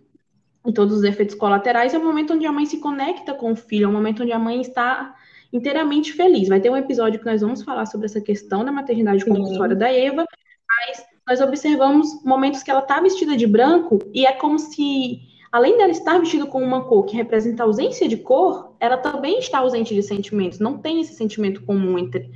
e 0.65 0.73
todos 0.73 0.97
os 0.97 1.03
efeitos 1.03 1.35
colaterais, 1.35 1.93
é 1.93 1.97
o 1.99 2.03
momento 2.03 2.33
onde 2.33 2.47
a 2.47 2.51
mãe 2.51 2.65
se 2.65 2.79
conecta 2.79 3.35
com 3.35 3.51
o 3.51 3.55
filho, 3.55 3.85
é 3.85 3.87
o 3.87 3.93
momento 3.93 4.23
onde 4.23 4.31
a 4.31 4.39
mãe 4.39 4.61
está 4.61 5.13
inteiramente 5.51 6.13
feliz. 6.13 6.47
Vai 6.47 6.59
ter 6.59 6.69
um 6.69 6.77
episódio 6.77 7.19
que 7.19 7.25
nós 7.25 7.41
vamos 7.41 7.63
falar 7.63 7.85
sobre 7.85 8.05
essa 8.05 8.21
questão 8.21 8.63
da 8.63 8.71
maternidade 8.71 9.25
compulsória 9.25 9.75
da 9.75 9.91
Eva, 9.91 10.25
mas 10.67 11.05
nós 11.27 11.41
observamos 11.41 12.23
momentos 12.23 12.63
que 12.63 12.71
ela 12.71 12.81
está 12.81 12.99
vestida 12.99 13.35
de 13.35 13.47
branco 13.47 13.99
e 14.13 14.25
é 14.25 14.31
como 14.33 14.57
se, 14.57 15.19
além 15.51 15.77
dela 15.77 15.91
estar 15.91 16.19
vestida 16.19 16.45
com 16.45 16.61
uma 16.61 16.85
cor 16.85 17.05
que 17.05 17.15
representa 17.15 17.63
a 17.63 17.65
ausência 17.65 18.07
de 18.07 18.17
cor, 18.17 18.75
ela 18.79 18.97
também 18.97 19.39
está 19.39 19.59
ausente 19.59 19.93
de 19.93 20.03
sentimentos. 20.03 20.59
Não 20.59 20.77
tem 20.77 21.01
esse 21.01 21.13
sentimento 21.13 21.63
comum 21.63 21.97
entre 21.97 22.31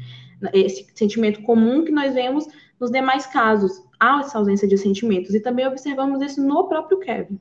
esse 0.54 0.88
sentimento 0.96 1.42
comum 1.44 1.86
que 1.86 1.92
nós 1.92 2.14
vemos 2.14 2.48
nos 2.80 2.92
demais 2.92 3.26
casos. 3.28 3.84
Há 4.00 4.22
essa 4.22 4.40
ausência 4.40 4.68
de 4.68 4.78
sentimentos 4.78 5.36
e 5.36 5.40
também 5.40 5.68
observamos 5.68 6.22
isso 6.22 6.42
no 6.46 6.68
próprio 6.68 7.00
Kevin. 7.00 7.40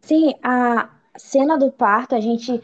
Sim, 0.00 0.34
a 0.42 0.90
cena 1.16 1.58
do 1.58 1.70
parto, 1.70 2.14
a 2.14 2.20
gente 2.20 2.60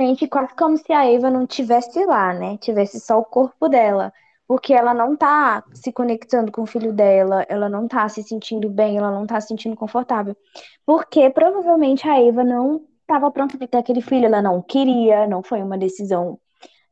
sente 0.00 0.28
quase 0.28 0.54
como 0.54 0.76
se 0.76 0.92
a 0.92 1.10
Eva 1.10 1.30
não 1.30 1.46
tivesse 1.46 2.04
lá, 2.04 2.32
né? 2.34 2.56
Tivesse 2.58 3.00
só 3.00 3.18
o 3.18 3.24
corpo 3.24 3.68
dela. 3.68 4.12
Porque 4.46 4.72
ela 4.72 4.94
não 4.94 5.16
tá 5.16 5.64
se 5.74 5.92
conectando 5.92 6.52
com 6.52 6.62
o 6.62 6.66
filho 6.66 6.92
dela, 6.92 7.44
ela 7.48 7.68
não 7.68 7.88
tá 7.88 8.08
se 8.08 8.22
sentindo 8.22 8.70
bem, 8.70 8.96
ela 8.96 9.10
não 9.10 9.26
tá 9.26 9.40
se 9.40 9.48
sentindo 9.48 9.74
confortável. 9.74 10.36
Porque 10.84 11.28
provavelmente 11.30 12.08
a 12.08 12.20
Eva 12.20 12.44
não 12.44 12.82
estava 13.00 13.30
pronta 13.30 13.58
para 13.58 13.66
ter 13.66 13.78
aquele 13.78 14.00
filho, 14.00 14.26
ela 14.26 14.40
não 14.42 14.62
queria, 14.62 15.26
não 15.26 15.42
foi 15.42 15.62
uma 15.62 15.76
decisão 15.76 16.38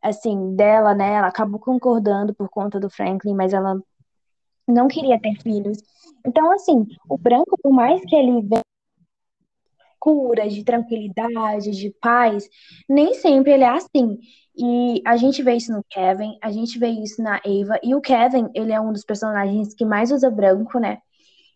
assim 0.02 0.54
dela, 0.56 0.94
né? 0.94 1.14
Ela 1.14 1.28
acabou 1.28 1.60
concordando 1.60 2.34
por 2.34 2.48
conta 2.48 2.80
do 2.80 2.90
Franklin, 2.90 3.34
mas 3.34 3.52
ela 3.52 3.80
não 4.66 4.88
queria 4.88 5.20
ter 5.20 5.34
filhos. 5.42 5.78
Então, 6.26 6.50
assim, 6.52 6.86
o 7.08 7.18
branco, 7.18 7.56
por 7.62 7.72
mais 7.72 8.00
que 8.04 8.16
ele 8.16 8.42
venha 8.42 8.63
cura, 10.04 10.46
de 10.46 10.62
tranquilidade, 10.62 11.70
de 11.70 11.90
paz, 11.98 12.46
nem 12.86 13.14
sempre 13.14 13.52
ele 13.52 13.64
é 13.64 13.70
assim. 13.70 14.18
E 14.54 15.00
a 15.06 15.16
gente 15.16 15.42
vê 15.42 15.54
isso 15.54 15.72
no 15.72 15.82
Kevin, 15.88 16.36
a 16.42 16.50
gente 16.52 16.78
vê 16.78 16.88
isso 16.88 17.22
na 17.22 17.36
Ava, 17.36 17.80
e 17.82 17.94
o 17.94 18.02
Kevin, 18.02 18.50
ele 18.54 18.70
é 18.70 18.78
um 18.78 18.92
dos 18.92 19.02
personagens 19.02 19.72
que 19.72 19.84
mais 19.86 20.12
usa 20.12 20.30
branco, 20.30 20.78
né? 20.78 20.98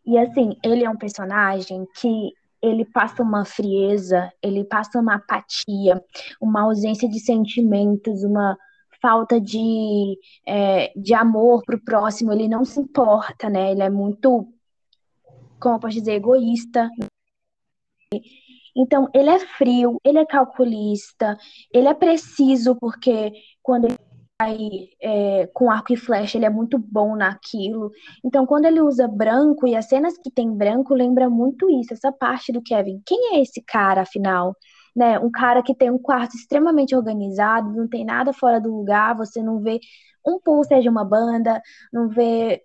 E 0.06 0.16
assim, 0.16 0.56
ele 0.64 0.82
é 0.82 0.88
um 0.88 0.96
personagem 0.96 1.86
que 2.00 2.32
ele 2.62 2.86
passa 2.86 3.22
uma 3.22 3.44
frieza, 3.44 4.32
ele 4.42 4.64
passa 4.64 4.98
uma 4.98 5.16
apatia, 5.16 6.02
uma 6.40 6.62
ausência 6.62 7.06
de 7.06 7.20
sentimentos, 7.20 8.24
uma 8.24 8.56
falta 9.00 9.38
de, 9.38 10.18
é, 10.46 10.90
de 10.96 11.12
amor 11.12 11.62
pro 11.66 11.78
próximo, 11.84 12.32
ele 12.32 12.48
não 12.48 12.64
se 12.64 12.80
importa, 12.80 13.50
né? 13.50 13.72
Ele 13.72 13.82
é 13.82 13.90
muito, 13.90 14.48
como 15.60 15.76
eu 15.76 15.80
posso 15.80 15.98
dizer, 15.98 16.14
egoísta. 16.14 16.88
Então, 18.78 19.08
ele 19.12 19.28
é 19.28 19.40
frio, 19.40 20.00
ele 20.04 20.18
é 20.18 20.24
calculista, 20.24 21.36
ele 21.74 21.88
é 21.88 21.94
preciso, 21.94 22.76
porque 22.76 23.32
quando 23.60 23.86
ele 23.86 23.98
vai 24.40 24.56
é, 25.02 25.48
com 25.52 25.68
arco 25.68 25.92
e 25.92 25.96
flecha, 25.96 26.38
ele 26.38 26.46
é 26.46 26.50
muito 26.50 26.78
bom 26.78 27.16
naquilo. 27.16 27.90
Então, 28.24 28.46
quando 28.46 28.66
ele 28.66 28.80
usa 28.80 29.08
branco, 29.08 29.66
e 29.66 29.74
as 29.74 29.88
cenas 29.88 30.16
que 30.18 30.30
tem 30.30 30.54
branco, 30.56 30.94
lembra 30.94 31.28
muito 31.28 31.68
isso, 31.68 31.92
essa 31.92 32.12
parte 32.12 32.52
do 32.52 32.62
Kevin. 32.62 33.02
Quem 33.04 33.34
é 33.34 33.42
esse 33.42 33.60
cara, 33.62 34.02
afinal? 34.02 34.54
Né? 34.94 35.18
Um 35.18 35.30
cara 35.30 35.62
que 35.62 35.74
tem 35.74 35.90
um 35.90 35.98
quarto 35.98 36.36
extremamente 36.36 36.94
organizado, 36.94 37.72
não 37.74 37.88
tem 37.88 38.04
nada 38.04 38.32
fora 38.32 38.60
do 38.60 38.72
lugar, 38.74 39.16
você 39.16 39.42
não 39.42 39.58
vê 39.60 39.80
um 40.26 40.38
pulser 40.40 40.80
de 40.80 40.88
uma 40.88 41.04
banda, 41.04 41.60
não 41.92 42.08
vê 42.08 42.62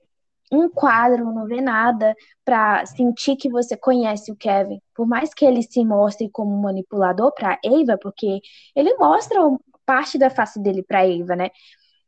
um 0.56 0.70
quadro, 0.70 1.26
não 1.34 1.46
vê 1.46 1.62
nada 1.62 2.16
para 2.46 2.86
sentir 2.86 3.36
que 3.36 3.50
você 3.50 3.76
conhece 3.78 4.32
o 4.32 4.36
Kevin. 4.36 4.82
Por 4.96 5.08
mais 5.08 5.34
que 5.34 5.46
ele 5.46 5.62
se 5.64 5.84
mostre 5.86 6.30
como 6.30 6.56
manipulador 6.62 7.34
para 7.34 7.60
Eva, 7.64 7.98
porque 8.02 8.40
ele 8.76 8.96
mostra 8.98 9.40
parte 9.86 10.18
da 10.18 10.30
face 10.30 10.60
dele 10.62 10.84
para 10.84 11.08
Eva, 11.08 11.36
né? 11.36 11.50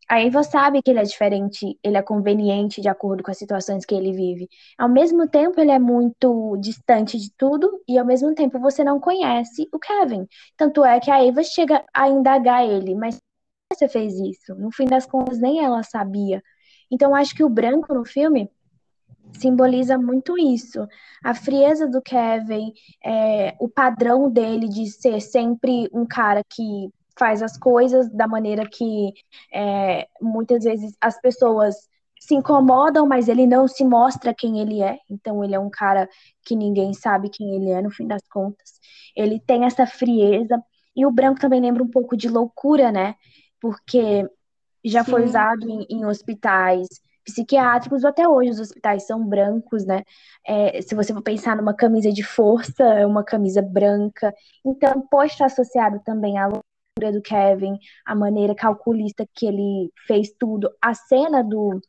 A 0.07 0.21
Eva 0.21 0.43
sabe 0.43 0.81
que 0.83 0.91
ele 0.91 0.99
é 0.99 1.03
diferente, 1.03 1.79
ele 1.83 1.97
é 1.97 2.01
conveniente 2.01 2.79
de 2.79 2.87
acordo 2.87 3.23
com 3.23 3.31
as 3.31 3.37
situações 3.39 3.85
que 3.85 3.95
ele 3.95 4.11
vive. 4.13 4.47
Ao 4.77 4.87
mesmo 4.87 5.27
tempo, 5.27 5.59
ele 5.59 5.71
é 5.71 5.79
muito 5.79 6.55
distante 6.57 7.17
de 7.17 7.31
tudo 7.35 7.81
e 7.87 7.97
ao 7.97 8.05
mesmo 8.05 8.33
tempo 8.35 8.59
você 8.59 8.83
não 8.83 8.99
conhece 8.99 9.67
o 9.73 9.79
Kevin. 9.79 10.27
Tanto 10.55 10.85
é 10.85 10.99
que 10.99 11.09
a 11.09 11.23
Eva 11.25 11.41
chega 11.43 11.83
a 11.93 12.07
indagar 12.07 12.63
ele, 12.63 12.93
mas 12.93 13.19
você 13.73 13.87
fez 13.89 14.13
isso? 14.19 14.53
No 14.55 14.71
fim 14.71 14.85
das 14.85 15.05
contas, 15.07 15.39
nem 15.39 15.63
ela 15.63 15.81
sabia. 15.83 16.41
Então, 16.91 17.15
acho 17.15 17.35
que 17.35 17.43
o 17.43 17.49
branco 17.49 17.93
no 17.93 18.05
filme 18.05 18.49
simboliza 19.33 19.97
muito 19.97 20.37
isso. 20.37 20.87
A 21.23 21.33
frieza 21.33 21.87
do 21.87 22.01
Kevin, 22.01 22.73
é, 23.03 23.55
o 23.59 23.67
padrão 23.67 24.29
dele 24.29 24.67
de 24.67 24.87
ser 24.87 25.19
sempre 25.21 25.89
um 25.93 26.05
cara 26.05 26.41
que 26.43 26.89
faz 27.17 27.41
as 27.41 27.57
coisas 27.57 28.09
da 28.11 28.27
maneira 28.27 28.67
que 28.67 29.13
é, 29.53 30.07
muitas 30.21 30.63
vezes 30.63 30.95
as 30.99 31.19
pessoas 31.19 31.75
se 32.19 32.33
incomodam, 32.33 33.07
mas 33.07 33.27
ele 33.27 33.45
não 33.45 33.67
se 33.67 33.83
mostra 33.85 34.33
quem 34.33 34.59
ele 34.59 34.81
é. 34.81 34.97
Então, 35.09 35.43
ele 35.43 35.55
é 35.55 35.59
um 35.59 35.69
cara 35.69 36.09
que 36.43 36.55
ninguém 36.55 36.93
sabe 36.93 37.29
quem 37.29 37.55
ele 37.55 37.69
é, 37.69 37.81
no 37.81 37.91
fim 37.91 38.07
das 38.07 38.27
contas. 38.27 38.79
Ele 39.15 39.39
tem 39.39 39.65
essa 39.65 39.85
frieza. 39.85 40.61
E 40.95 41.05
o 41.05 41.11
branco 41.11 41.39
também 41.39 41.61
lembra 41.61 41.83
um 41.83 41.89
pouco 41.89 42.15
de 42.17 42.29
loucura, 42.29 42.91
né? 42.91 43.15
Porque 43.59 44.27
já 44.89 45.03
Sim. 45.03 45.11
foi 45.11 45.23
usado 45.25 45.69
em, 45.69 45.85
em, 45.89 46.05
hospitais 46.05 46.87
psiquiátricos, 47.23 48.03
ou 48.03 48.09
até 48.09 48.27
hoje 48.27 48.51
os 48.51 48.59
hospitais 48.59 49.07
são 49.07 49.25
brancos, 49.27 49.85
né? 49.85 50.03
É, 50.45 50.81
se 50.81 50.93
você 50.93 51.11
for 51.13 51.23
pensar 51.23 51.55
numa 51.55 51.73
camisa 51.73 52.11
de 52.11 52.21
força, 52.23 52.83
é 52.83 53.05
uma 53.05 53.23
camisa 53.23 53.61
branca. 53.61 54.33
Então, 54.63 55.01
pode 55.09 55.31
estar 55.31 55.45
associado 55.45 55.99
também 56.05 56.37
à 56.37 56.45
loucura 56.45 57.11
do 57.11 57.21
Kevin, 57.21 57.79
a 58.05 58.13
maneira 58.13 58.53
calculista 58.53 59.27
que 59.33 59.47
ele 59.47 59.91
fez 60.05 60.31
tudo. 60.39 60.69
A 60.79 60.93
cena 60.93 61.43
do, 61.43 61.81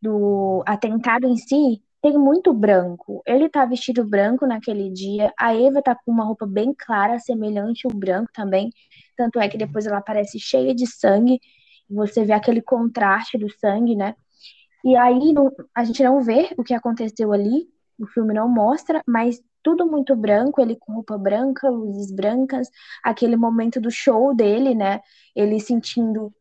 do 0.00 0.62
atentado 0.66 1.26
em 1.26 1.36
si 1.36 1.82
tem 2.02 2.16
muito 2.16 2.52
branco. 2.52 3.22
Ele 3.26 3.48
tá 3.48 3.64
vestido 3.66 4.04
branco 4.04 4.46
naquele 4.46 4.90
dia, 4.90 5.32
a 5.38 5.54
Eva 5.54 5.82
tá 5.82 5.94
com 5.94 6.10
uma 6.10 6.24
roupa 6.24 6.46
bem 6.46 6.74
clara, 6.74 7.18
semelhante 7.18 7.86
ao 7.86 7.92
branco 7.92 8.30
também. 8.32 8.70
Tanto 9.16 9.38
é 9.38 9.48
que 9.48 9.58
depois 9.58 9.86
ela 9.86 9.98
aparece 9.98 10.38
cheia 10.40 10.74
de 10.74 10.86
sangue 10.86 11.38
você 11.90 12.24
vê 12.24 12.32
aquele 12.32 12.62
contraste 12.62 13.38
do 13.38 13.50
sangue, 13.50 13.96
né? 13.96 14.14
E 14.84 14.96
aí 14.96 15.32
não, 15.32 15.50
a 15.74 15.84
gente 15.84 16.02
não 16.02 16.22
vê 16.22 16.50
o 16.56 16.64
que 16.64 16.74
aconteceu 16.74 17.32
ali, 17.32 17.68
o 17.98 18.06
filme 18.06 18.32
não 18.34 18.48
mostra, 18.48 19.02
mas 19.06 19.42
tudo 19.62 19.86
muito 19.86 20.16
branco, 20.16 20.60
ele 20.60 20.76
com 20.76 20.94
roupa 20.94 21.18
branca, 21.18 21.68
luzes 21.68 22.10
brancas, 22.10 22.68
aquele 23.04 23.36
momento 23.36 23.80
do 23.80 23.90
show 23.90 24.34
dele, 24.34 24.74
né? 24.74 25.00
Ele 25.36 25.60
sentindo 25.60 26.32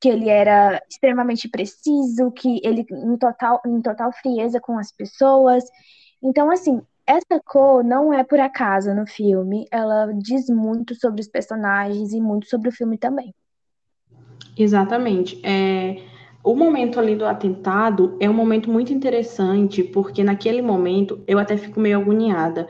que 0.00 0.08
ele 0.08 0.28
era 0.28 0.80
extremamente 0.88 1.48
preciso, 1.48 2.30
que 2.32 2.60
ele 2.64 2.86
em 2.90 3.16
total, 3.18 3.60
em 3.66 3.82
total 3.82 4.12
frieza 4.12 4.60
com 4.60 4.78
as 4.78 4.92
pessoas. 4.92 5.64
Então, 6.22 6.50
assim, 6.50 6.80
essa 7.06 7.40
cor 7.44 7.84
não 7.84 8.12
é 8.12 8.24
por 8.24 8.40
acaso 8.40 8.94
no 8.94 9.06
filme, 9.06 9.66
ela 9.70 10.12
diz 10.12 10.48
muito 10.48 10.94
sobre 10.94 11.20
os 11.20 11.28
personagens 11.28 12.12
e 12.12 12.20
muito 12.20 12.48
sobre 12.48 12.68
o 12.68 12.72
filme 12.72 12.96
também. 12.98 13.34
Exatamente. 14.56 15.40
É, 15.42 16.02
o 16.42 16.54
momento 16.54 16.98
ali 16.98 17.14
do 17.14 17.26
atentado 17.26 18.16
é 18.18 18.28
um 18.28 18.34
momento 18.34 18.70
muito 18.70 18.92
interessante, 18.92 19.82
porque 19.82 20.24
naquele 20.24 20.62
momento 20.62 21.22
eu 21.26 21.38
até 21.38 21.56
fico 21.56 21.78
meio 21.78 21.98
agoniada. 21.98 22.66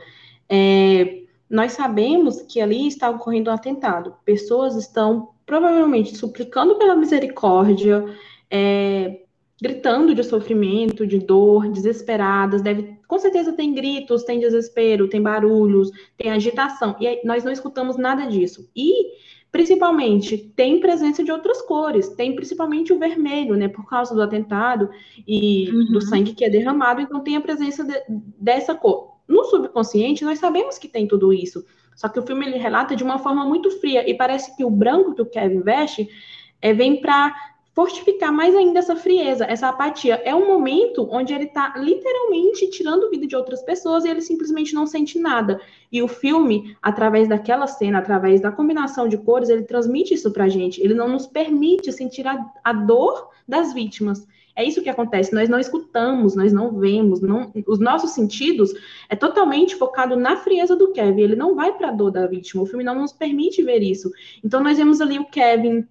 É, 0.49 1.21
nós 1.49 1.73
sabemos 1.73 2.41
que 2.41 2.61
ali 2.61 2.87
está 2.87 3.09
ocorrendo 3.09 3.49
um 3.49 3.53
atentado. 3.53 4.13
Pessoas 4.25 4.75
estão 4.75 5.29
provavelmente 5.45 6.15
suplicando 6.15 6.77
pela 6.77 6.95
misericórdia, 6.95 8.05
é, 8.49 9.21
gritando 9.61 10.15
de 10.15 10.23
sofrimento, 10.23 11.05
de 11.05 11.19
dor, 11.19 11.69
desesperadas. 11.69 12.61
Deve, 12.61 12.97
com 13.11 13.19
certeza 13.19 13.51
tem 13.51 13.73
gritos, 13.73 14.23
tem 14.23 14.39
desespero, 14.39 15.09
tem 15.09 15.21
barulhos, 15.21 15.91
tem 16.15 16.31
agitação. 16.31 16.95
E 16.97 17.27
nós 17.27 17.43
não 17.43 17.51
escutamos 17.51 17.97
nada 17.97 18.25
disso. 18.25 18.71
E 18.73 19.19
Principalmente, 19.51 20.37
tem 20.55 20.79
presença 20.79 21.21
de 21.21 21.29
outras 21.29 21.61
cores, 21.61 22.07
tem 22.07 22.33
principalmente 22.33 22.93
o 22.93 22.97
vermelho, 22.97 23.57
né, 23.57 23.67
por 23.67 23.85
causa 23.85 24.15
do 24.15 24.21
atentado 24.21 24.89
e 25.27 25.69
uhum. 25.69 25.91
do 25.91 25.99
sangue 25.99 26.31
que 26.31 26.45
é 26.45 26.49
derramado, 26.49 27.01
então 27.01 27.19
tem 27.19 27.35
a 27.35 27.41
presença 27.41 27.83
de, 27.83 28.01
dessa 28.39 28.73
cor. 28.73 29.17
No 29.27 29.43
subconsciente, 29.43 30.23
nós 30.23 30.39
sabemos 30.39 30.77
que 30.77 30.87
tem 30.87 31.05
tudo 31.05 31.33
isso, 31.33 31.65
só 31.97 32.07
que 32.07 32.17
o 32.17 32.25
filme 32.25 32.45
ele 32.45 32.57
relata 32.57 32.95
de 32.95 33.03
uma 33.03 33.19
forma 33.19 33.43
muito 33.43 33.69
fria 33.71 34.09
e 34.09 34.13
parece 34.13 34.55
que 34.55 34.63
o 34.63 34.69
branco 34.69 35.13
que 35.13 35.21
o 35.21 35.25
Kevin 35.29 35.59
veste 35.59 36.07
é, 36.61 36.73
vem 36.73 37.01
para 37.01 37.35
fortificar 37.73 38.33
mais 38.33 38.53
ainda 38.55 38.79
essa 38.79 38.95
frieza, 38.95 39.45
essa 39.45 39.69
apatia. 39.69 40.21
É 40.25 40.35
um 40.35 40.47
momento 40.47 41.07
onde 41.09 41.33
ele 41.33 41.45
está 41.45 41.73
literalmente 41.77 42.69
tirando 42.69 43.09
vida 43.09 43.25
de 43.25 43.35
outras 43.35 43.61
pessoas 43.63 44.03
e 44.03 44.09
ele 44.09 44.21
simplesmente 44.21 44.73
não 44.75 44.85
sente 44.85 45.17
nada. 45.17 45.59
E 45.91 46.01
o 46.01 46.07
filme, 46.07 46.75
através 46.81 47.29
daquela 47.29 47.67
cena, 47.67 47.99
através 47.99 48.41
da 48.41 48.51
combinação 48.51 49.07
de 49.07 49.17
cores, 49.17 49.49
ele 49.49 49.63
transmite 49.63 50.13
isso 50.13 50.31
pra 50.31 50.49
gente. 50.49 50.81
Ele 50.81 50.93
não 50.93 51.07
nos 51.07 51.25
permite 51.25 51.91
sentir 51.91 52.27
a, 52.27 52.45
a 52.63 52.73
dor 52.73 53.29
das 53.47 53.73
vítimas. 53.73 54.27
É 54.53 54.65
isso 54.65 54.81
que 54.81 54.89
acontece. 54.89 55.33
Nós 55.33 55.47
não 55.47 55.59
escutamos, 55.59 56.35
nós 56.35 56.51
não 56.51 56.77
vemos, 56.77 57.21
não, 57.21 57.53
os 57.65 57.79
nossos 57.79 58.11
sentidos 58.11 58.73
é 59.07 59.15
totalmente 59.15 59.77
focado 59.77 60.17
na 60.17 60.35
frieza 60.35 60.75
do 60.75 60.91
Kevin. 60.91 61.21
Ele 61.21 61.35
não 61.37 61.55
vai 61.55 61.71
para 61.71 61.87
a 61.87 61.91
dor 61.91 62.11
da 62.11 62.27
vítima. 62.27 62.63
O 62.63 62.65
filme 62.65 62.83
não 62.83 62.95
nos 62.95 63.13
permite 63.13 63.63
ver 63.63 63.81
isso. 63.81 64.11
Então 64.43 64.61
nós 64.61 64.77
vemos 64.77 64.99
ali 64.99 65.17
o 65.17 65.25
Kevin 65.25 65.87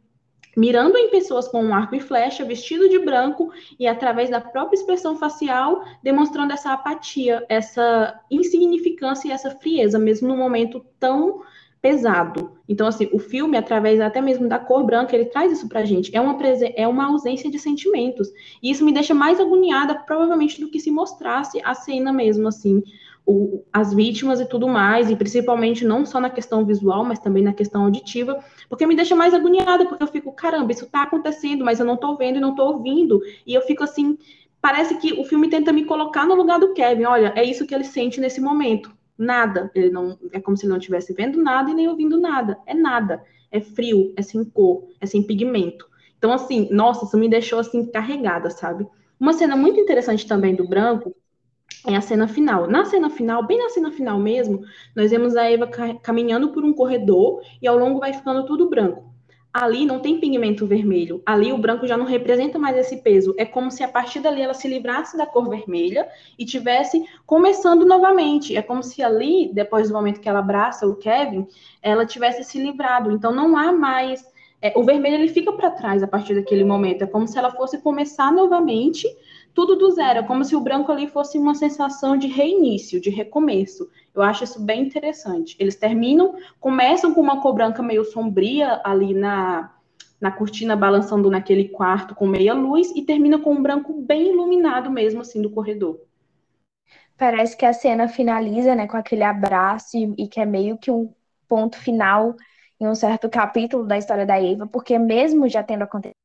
mirando 0.57 0.97
em 0.97 1.11
pessoas 1.11 1.49
com 1.49 1.63
um 1.63 1.75
arco 1.75 1.95
e 1.95 2.01
flecha, 2.01 2.45
vestido 2.45 2.89
de 2.89 2.99
branco 2.99 3.53
e 3.79 3.87
através 3.87 4.31
da 4.31 4.41
própria 4.41 4.77
expressão 4.77 5.17
facial, 5.17 5.85
demonstrando 6.03 6.53
essa 6.53 6.73
apatia, 6.73 7.45
essa 7.49 8.19
insignificância 8.31 9.29
e 9.29 9.33
essa 9.33 9.51
frieza, 9.51 9.99
mesmo 9.99 10.29
num 10.29 10.37
momento 10.37 10.85
tão 10.99 11.43
pesado. 11.81 12.53
Então, 12.69 12.87
assim, 12.87 13.09
o 13.13 13.19
filme, 13.19 13.57
através 13.57 14.01
até 14.01 14.21
mesmo 14.21 14.49
da 14.49 14.59
cor 14.59 14.85
branca, 14.85 15.15
ele 15.15 15.25
traz 15.25 15.51
isso 15.51 15.69
pra 15.69 15.85
gente. 15.85 16.15
É 16.15 16.21
uma, 16.21 16.37
é 16.77 16.87
uma 16.87 17.07
ausência 17.07 17.51
de 17.51 17.59
sentimentos. 17.59 18.29
E 18.63 18.71
isso 18.71 18.85
me 18.85 18.93
deixa 18.93 19.15
mais 19.15 19.41
agoniada, 19.41 19.95
provavelmente, 19.95 20.61
do 20.61 20.69
que 20.69 20.79
se 20.79 20.91
mostrasse 20.91 21.61
a 21.65 21.75
cena 21.75 22.13
mesmo, 22.13 22.47
assim, 22.49 22.83
o, 23.31 23.65
as 23.73 23.95
vítimas 23.95 24.41
e 24.41 24.45
tudo 24.45 24.67
mais, 24.67 25.09
e 25.09 25.15
principalmente 25.15 25.85
não 25.85 26.05
só 26.05 26.19
na 26.19 26.29
questão 26.29 26.65
visual, 26.65 27.05
mas 27.05 27.21
também 27.21 27.45
na 27.45 27.53
questão 27.53 27.85
auditiva, 27.85 28.43
porque 28.69 28.85
me 28.85 28.97
deixa 28.97 29.15
mais 29.15 29.33
agoniada, 29.33 29.87
porque 29.87 30.03
eu 30.03 30.09
fico, 30.09 30.33
caramba, 30.33 30.73
isso 30.73 30.91
tá 30.91 31.05
acontecendo, 31.05 31.65
mas 31.65 31.79
eu 31.79 31.87
não 31.87 31.97
tô 31.97 32.17
vendo 32.17 32.39
e 32.39 32.41
não 32.41 32.57
tô 32.57 32.65
ouvindo. 32.65 33.21
E 33.47 33.55
eu 33.55 33.63
fico 33.63 33.85
assim, 33.85 34.19
parece 34.61 34.97
que 34.97 35.13
o 35.13 35.25
filme 35.25 35.49
tenta 35.49 35.73
me 35.73 35.85
colocar 35.85 36.27
no 36.27 36.35
lugar 36.35 36.59
do 36.59 36.75
Kevin. 36.75 37.05
Olha, 37.05 37.33
é 37.37 37.45
isso 37.45 37.65
que 37.67 37.73
ele 37.75 37.85
sente 37.85 38.21
nesse 38.21 38.41
momento 38.41 38.91
nada. 39.17 39.71
Ele 39.77 39.91
não 39.91 40.19
é 40.33 40.41
como 40.41 40.57
se 40.57 40.65
ele 40.65 40.71
não 40.71 40.79
estivesse 40.79 41.13
vendo 41.13 41.41
nada 41.41 41.71
e 41.71 41.75
nem 41.75 41.89
ouvindo 41.89 42.19
nada. 42.19 42.59
É 42.67 42.75
nada. 42.75 43.23
É 43.53 43.61
frio, 43.61 44.13
é 44.17 44.23
sem 44.23 44.43
cor, 44.43 44.89
é 45.01 45.07
sem 45.07 45.23
pigmento. 45.23 45.89
Então 46.19 46.33
assim, 46.33 46.69
nossa, 46.73 47.05
isso 47.05 47.17
me 47.17 47.29
deixou 47.29 47.61
assim 47.61 47.87
carregada, 47.87 48.51
sabe? 48.51 48.87
Uma 49.21 49.33
cena 49.33 49.55
muito 49.55 49.79
interessante 49.79 50.27
também 50.27 50.55
do 50.55 50.67
branco 50.67 51.15
é 51.87 51.97
a 51.97 52.01
cena 52.01 52.29
final. 52.29 52.67
Na 52.67 52.85
cena 52.85 53.11
final, 53.11 53.47
bem 53.47 53.59
na 53.59 53.69
cena 53.69 53.91
final 53.91 54.19
mesmo, 54.19 54.63
nós 54.95 55.11
vemos 55.11 55.37
a 55.37 55.51
Eva 55.51 55.69
caminhando 56.03 56.53
por 56.53 56.65
um 56.65 56.73
corredor 56.73 57.43
e 57.61 57.67
ao 57.67 57.79
longo 57.79 58.01
vai 58.01 58.13
ficando 58.13 58.45
tudo 58.45 58.69
branco 58.69 59.11
ali 59.53 59.85
não 59.85 59.99
tem 59.99 60.21
pigmento 60.21 60.67
vermelho. 60.67 61.23
Ali 61.27 61.53
o 61.53 61.59
branco 61.59 61.87
já 61.87 61.97
não 61.97 62.05
representa 62.05 62.59
mais 62.59 62.77
esse 62.77 62.99
peso. 62.99 63.35
É 63.37 63.45
como 63.45 63.71
se 63.71 63.83
a 63.83 63.89
partir 63.89 64.21
dali 64.21 64.41
ela 64.41 64.55
se 64.55 64.69
livrasse 64.69 65.17
da 65.17 65.27
cor 65.27 65.49
vermelha 65.49 66.09
e 66.39 66.45
tivesse 66.45 67.05
começando 67.27 67.85
novamente. 67.85 68.57
É 68.57 68.63
como 68.63 68.83
se 68.83 69.03
ali, 69.03 69.51
depois 69.53 69.89
do 69.89 69.95
momento 69.95 70.21
que 70.21 70.29
ela 70.29 70.39
abraça 70.39 70.87
o 70.87 70.97
Kevin, 70.97 71.47
ela 71.83 72.07
tivesse 72.07 72.45
se 72.45 72.63
livrado. 72.63 73.11
Então 73.11 73.35
não 73.35 73.57
há 73.57 73.73
mais 73.73 74.25
é, 74.63 74.75
o 74.77 74.85
vermelho 74.85 75.17
ele 75.17 75.29
fica 75.29 75.53
para 75.53 75.71
trás 75.71 76.03
a 76.03 76.07
partir 76.07 76.35
daquele 76.35 76.65
momento. 76.65 77.03
É 77.03 77.07
como 77.07 77.27
se 77.27 77.39
ela 77.39 77.51
fosse 77.51 77.79
começar 77.79 78.31
novamente 78.31 79.09
tudo 79.55 79.77
do 79.77 79.91
zero. 79.91 80.21
É 80.21 80.23
como 80.23 80.45
se 80.45 80.57
o 80.57 80.61
branco 80.61 80.91
ali 80.91 81.07
fosse 81.07 81.39
uma 81.39 81.55
sensação 81.55 82.17
de 82.17 82.27
reinício, 82.27 83.01
de 83.01 83.11
recomeço. 83.11 83.89
Eu 84.15 84.23
acho 84.23 84.45
isso 84.45 84.61
bem 84.61 84.83
interessante. 84.83 85.57
Eles 85.59 85.77
terminam, 85.77 86.35
começam 86.59 87.15
com 87.15 87.21
uma 87.21 87.41
cor 87.41 87.55
branca 87.55 87.83
meio 87.83 88.05
sombria 88.05 88.81
ali 88.85 89.15
na, 89.15 89.75
na 90.21 90.31
cortina 90.31 90.77
balançando 90.77 91.31
naquele 91.31 91.69
quarto 91.69 92.15
com 92.15 92.27
meia 92.27 92.55
luz 92.55 92.91
e 92.95 93.03
termina 93.03 93.39
com 93.39 93.55
um 93.55 93.63
branco 93.63 93.93
bem 94.03 94.31
iluminado 94.31 94.91
mesmo 94.91 95.21
assim 95.21 95.41
do 95.41 95.51
corredor. 95.51 96.01
Parece 97.17 97.57
que 97.57 97.67
a 97.67 97.73
cena 97.73 98.09
finaliza, 98.09 98.75
né, 98.75 98.87
com 98.87 98.97
aquele 98.97 99.23
abraço 99.23 99.97
e, 99.97 100.15
e 100.17 100.27
que 100.27 100.41
é 100.41 100.47
meio 100.47 100.79
que 100.79 100.91
um 100.91 101.13
ponto 101.47 101.77
final 101.77 102.35
em 102.81 102.87
um 102.87 102.95
certo 102.95 103.29
capítulo 103.29 103.87
da 103.87 103.99
história 103.99 104.25
da 104.25 104.43
Eva, 104.43 104.67
porque 104.67 104.99
mesmo 104.99 105.47
já 105.49 105.63
tendo 105.63 105.83
acontecido 105.83 106.17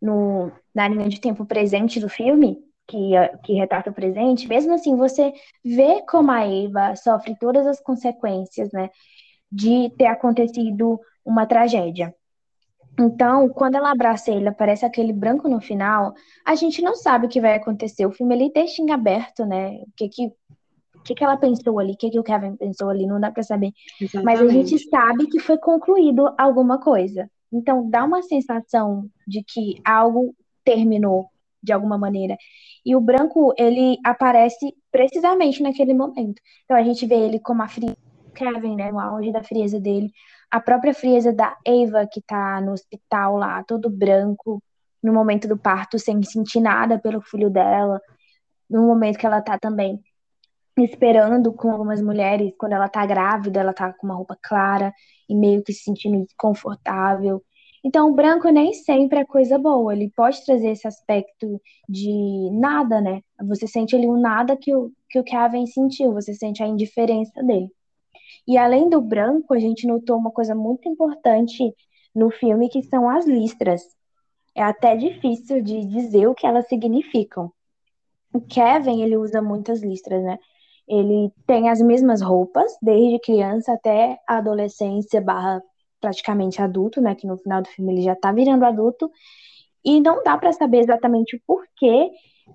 no, 0.00 0.50
na 0.74 0.88
linha 0.88 1.08
de 1.08 1.20
tempo 1.20 1.44
presente 1.44 2.00
do 2.00 2.08
filme, 2.08 2.58
que, 2.86 3.12
que 3.44 3.52
retrata 3.54 3.90
o 3.90 3.94
presente, 3.94 4.48
mesmo 4.48 4.74
assim 4.74 4.96
você 4.96 5.32
vê 5.64 6.02
como 6.08 6.30
a 6.30 6.44
Eva 6.44 6.96
sofre 6.96 7.36
todas 7.38 7.66
as 7.66 7.80
consequências, 7.80 8.72
né, 8.72 8.90
de 9.50 9.90
ter 9.96 10.06
acontecido 10.06 10.98
uma 11.24 11.46
tragédia. 11.46 12.14
Então, 12.98 13.48
quando 13.48 13.76
ela 13.76 13.92
abraça 13.92 14.30
ele, 14.30 14.48
aparece 14.48 14.84
aquele 14.84 15.12
branco 15.12 15.48
no 15.48 15.60
final, 15.60 16.12
a 16.44 16.54
gente 16.54 16.82
não 16.82 16.94
sabe 16.94 17.26
o 17.26 17.28
que 17.28 17.40
vai 17.40 17.54
acontecer. 17.54 18.04
O 18.04 18.12
filme 18.12 18.34
ele 18.34 18.52
deixa 18.52 18.82
em 18.82 18.90
aberto, 18.90 19.46
né? 19.46 19.76
O 19.76 19.86
que 19.96 20.08
que, 20.08 20.26
o 20.26 21.02
que, 21.04 21.14
que 21.14 21.24
ela 21.24 21.36
pensou 21.36 21.78
ali, 21.78 21.92
o 21.92 21.96
que, 21.96 22.10
que 22.10 22.18
o 22.18 22.22
Kevin 22.22 22.56
pensou 22.56 22.90
ali, 22.90 23.06
não 23.06 23.20
dá 23.20 23.30
para 23.30 23.42
saber. 23.42 23.72
Exatamente. 24.00 24.24
Mas 24.24 24.40
a 24.40 24.52
gente 24.52 24.78
sabe 24.90 25.28
que 25.28 25.38
foi 25.38 25.56
concluído 25.56 26.34
alguma 26.36 26.78
coisa. 26.78 27.30
Então, 27.52 27.88
dá 27.88 28.04
uma 28.04 28.22
sensação 28.22 29.08
de 29.26 29.42
que 29.42 29.80
algo 29.84 30.34
terminou 30.64 31.28
de 31.62 31.72
alguma 31.72 31.98
maneira. 31.98 32.36
E 32.84 32.96
o 32.96 33.00
branco, 33.00 33.52
ele 33.58 33.98
aparece 34.04 34.74
precisamente 34.90 35.62
naquele 35.62 35.92
momento. 35.92 36.40
Então, 36.64 36.76
a 36.76 36.82
gente 36.82 37.06
vê 37.06 37.16
ele 37.16 37.38
como 37.38 37.62
a 37.62 37.68
frieza 37.68 37.96
Kevin, 38.34 38.76
né, 38.76 38.90
no 38.90 38.98
auge 38.98 39.32
da 39.32 39.42
frieza 39.42 39.78
dele. 39.78 40.10
A 40.50 40.60
própria 40.60 40.94
frieza 40.94 41.32
da 41.32 41.56
Eva, 41.66 42.06
que 42.10 42.20
tá 42.22 42.60
no 42.60 42.72
hospital 42.72 43.36
lá, 43.36 43.62
todo 43.64 43.90
branco, 43.90 44.62
no 45.02 45.12
momento 45.12 45.46
do 45.46 45.58
parto, 45.58 45.98
sem 45.98 46.22
sentir 46.22 46.60
nada 46.60 46.98
pelo 46.98 47.20
filho 47.20 47.50
dela. 47.50 48.00
No 48.68 48.86
momento 48.86 49.18
que 49.18 49.26
ela 49.26 49.42
tá 49.42 49.58
também 49.58 50.00
esperando 50.78 51.52
com 51.52 51.70
algumas 51.70 52.00
mulheres, 52.00 52.52
quando 52.56 52.72
ela 52.72 52.88
tá 52.88 53.04
grávida, 53.04 53.60
ela 53.60 53.74
tá 53.74 53.92
com 53.92 54.06
uma 54.06 54.14
roupa 54.14 54.38
clara 54.40 54.92
e 55.30 55.34
meio 55.34 55.62
que 55.62 55.72
se 55.72 55.84
sentindo 55.84 56.24
desconfortável. 56.24 57.42
Então, 57.84 58.10
o 58.10 58.14
branco 58.14 58.48
nem 58.50 58.74
sempre 58.74 59.20
é 59.20 59.24
coisa 59.24 59.58
boa, 59.58 59.94
ele 59.94 60.10
pode 60.14 60.44
trazer 60.44 60.70
esse 60.70 60.86
aspecto 60.86 61.60
de 61.88 62.50
nada, 62.52 63.00
né? 63.00 63.22
Você 63.46 63.66
sente 63.66 63.96
ali 63.96 64.06
um 64.06 64.20
nada 64.20 64.56
que 64.56 64.74
o, 64.74 64.92
que 65.08 65.18
o 65.18 65.24
Kevin 65.24 65.66
sentiu, 65.66 66.12
você 66.12 66.34
sente 66.34 66.62
a 66.62 66.66
indiferença 66.66 67.42
dele. 67.42 67.70
E 68.46 68.58
além 68.58 68.88
do 68.90 69.00
branco, 69.00 69.54
a 69.54 69.58
gente 69.58 69.86
notou 69.86 70.18
uma 70.18 70.30
coisa 70.30 70.54
muito 70.54 70.88
importante 70.88 71.74
no 72.14 72.30
filme, 72.30 72.68
que 72.68 72.82
são 72.82 73.08
as 73.08 73.26
listras. 73.26 73.82
É 74.54 74.62
até 74.62 74.96
difícil 74.96 75.62
de 75.62 75.84
dizer 75.86 76.26
o 76.26 76.34
que 76.34 76.46
elas 76.46 76.68
significam. 76.68 77.52
O 78.34 78.40
Kevin, 78.40 79.02
ele 79.02 79.16
usa 79.16 79.40
muitas 79.40 79.82
listras, 79.82 80.22
né? 80.22 80.38
Ele 80.90 81.32
tem 81.46 81.70
as 81.70 81.80
mesmas 81.80 82.20
roupas, 82.20 82.76
desde 82.82 83.20
criança 83.20 83.72
até 83.72 84.18
a 84.26 84.38
adolescência 84.38 85.20
barra 85.20 85.62
praticamente 86.00 86.60
adulto, 86.60 87.00
né? 87.00 87.14
Que 87.14 87.28
no 87.28 87.36
final 87.36 87.62
do 87.62 87.68
filme 87.68 87.92
ele 87.92 88.02
já 88.02 88.16
tá 88.16 88.32
virando 88.32 88.64
adulto. 88.64 89.08
E 89.84 90.00
não 90.00 90.22
dá 90.24 90.36
para 90.36 90.52
saber 90.52 90.80
exatamente 90.80 91.36
o 91.36 91.40
porquê 91.46 92.10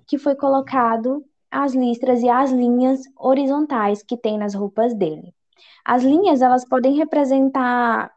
que 0.06 0.18
foi 0.18 0.34
colocado 0.34 1.24
as 1.50 1.74
listras 1.74 2.22
e 2.22 2.28
as 2.28 2.50
linhas 2.50 3.00
horizontais 3.18 4.02
que 4.02 4.16
tem 4.16 4.36
nas 4.36 4.54
roupas 4.54 4.94
dele. 4.94 5.34
As 5.84 6.02
linhas, 6.02 6.42
elas 6.42 6.68
podem 6.68 6.94
representar 6.94 8.12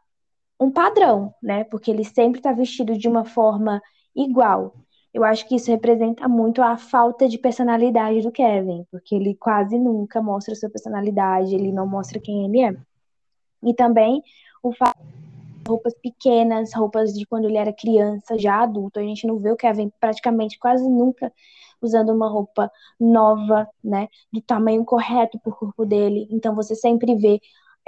um 0.60 0.70
padrão, 0.70 1.32
né? 1.42 1.64
Porque 1.64 1.90
ele 1.90 2.04
sempre 2.04 2.40
está 2.40 2.52
vestido 2.52 2.98
de 2.98 3.08
uma 3.08 3.24
forma 3.24 3.80
igual. 4.14 4.74
Eu 5.12 5.24
acho 5.24 5.46
que 5.48 5.56
isso 5.56 5.70
representa 5.70 6.28
muito 6.28 6.62
a 6.62 6.76
falta 6.76 7.28
de 7.28 7.36
personalidade 7.36 8.22
do 8.22 8.30
Kevin, 8.30 8.86
porque 8.90 9.14
ele 9.14 9.34
quase 9.34 9.78
nunca 9.78 10.22
mostra 10.22 10.54
sua 10.54 10.70
personalidade, 10.70 11.54
ele 11.54 11.72
não 11.72 11.86
mostra 11.86 12.20
quem 12.20 12.44
ele 12.44 12.62
é. 12.62 12.76
E 13.62 13.74
também 13.74 14.22
o 14.62 14.72
fato 14.72 14.98
roupas 15.66 15.94
pequenas, 15.94 16.74
roupas 16.74 17.12
de 17.12 17.24
quando 17.26 17.44
ele 17.44 17.56
era 17.56 17.72
criança, 17.72 18.38
já 18.38 18.62
adulto. 18.62 18.98
A 18.98 19.02
gente 19.02 19.26
não 19.26 19.38
vê 19.38 19.50
o 19.50 19.56
Kevin 19.56 19.92
praticamente 20.00 20.58
quase 20.58 20.88
nunca 20.88 21.32
usando 21.80 22.10
uma 22.10 22.28
roupa 22.28 22.70
nova, 22.98 23.68
né, 23.82 24.08
do 24.32 24.40
tamanho 24.40 24.84
correto 24.84 25.38
para 25.38 25.50
o 25.50 25.56
corpo 25.56 25.86
dele. 25.86 26.28
Então 26.30 26.54
você 26.54 26.74
sempre 26.74 27.14
vê 27.14 27.40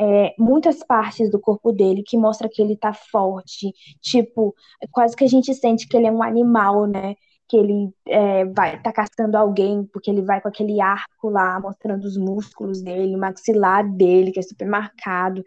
é, 0.03 0.35
muitas 0.37 0.83
partes 0.83 1.31
do 1.31 1.39
corpo 1.39 1.71
dele 1.73 2.03
que 2.03 2.19
mostra 2.19 2.49
que 2.49 2.61
ele 2.61 2.77
tá 2.77 2.93
forte, 2.93 3.73
tipo, 4.01 4.53
quase 4.91 5.15
que 5.15 5.23
a 5.23 5.29
gente 5.29 5.55
sente 5.55 5.87
que 5.87 5.97
ele 5.97 6.09
é 6.09 6.13
um 6.13 6.23
animal, 6.25 6.87
né? 6.87 7.15
Que 7.49 7.57
ele 7.57 7.95
é, 8.09 8.45
vai 8.47 8.83
tá 8.83 8.93
caçando 8.93 9.37
alguém, 9.37 9.85
porque 9.93 10.11
ele 10.11 10.23
vai 10.23 10.41
com 10.41 10.49
aquele 10.49 10.81
arco 10.81 11.31
lá, 11.31 11.61
mostrando 11.61 12.05
os 12.05 12.17
músculos 12.17 12.83
dele, 12.83 13.15
o 13.15 13.19
maxilar 13.19 13.89
dele, 13.89 14.33
que 14.33 14.41
é 14.41 14.43
super 14.43 14.67
marcado, 14.67 15.45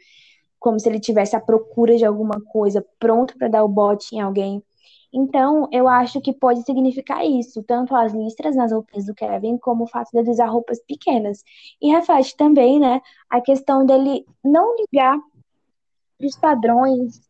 como 0.58 0.80
se 0.80 0.88
ele 0.88 1.00
tivesse 1.02 1.36
à 1.36 1.42
procura 1.42 1.98
de 1.98 2.06
alguma 2.06 2.40
coisa, 2.40 2.86
pronto 2.98 3.38
para 3.38 3.50
dar 3.50 3.64
o 3.64 3.68
bote 3.68 4.16
em 4.16 4.22
alguém. 4.22 4.64
Então, 5.18 5.70
eu 5.72 5.88
acho 5.88 6.20
que 6.20 6.34
pode 6.34 6.62
significar 6.64 7.26
isso, 7.26 7.64
tanto 7.64 7.96
as 7.96 8.14
listras 8.14 8.54
nas 8.54 8.74
roupas 8.74 9.06
do 9.06 9.16
Kevin, 9.16 9.58
como 9.58 9.86
o 9.86 9.88
fato 9.88 10.12
de 10.12 10.18
ele 10.20 10.30
usar 10.30 10.48
roupas 10.48 10.78
pequenas. 10.86 11.42
E 11.82 11.90
reflete 11.90 12.36
também, 12.36 12.82
né, 12.82 13.02
a 13.30 13.40
questão 13.40 13.86
dele 13.86 14.26
não 14.44 14.76
ligar 14.76 15.18
os 16.22 16.36
padrões, 16.36 17.22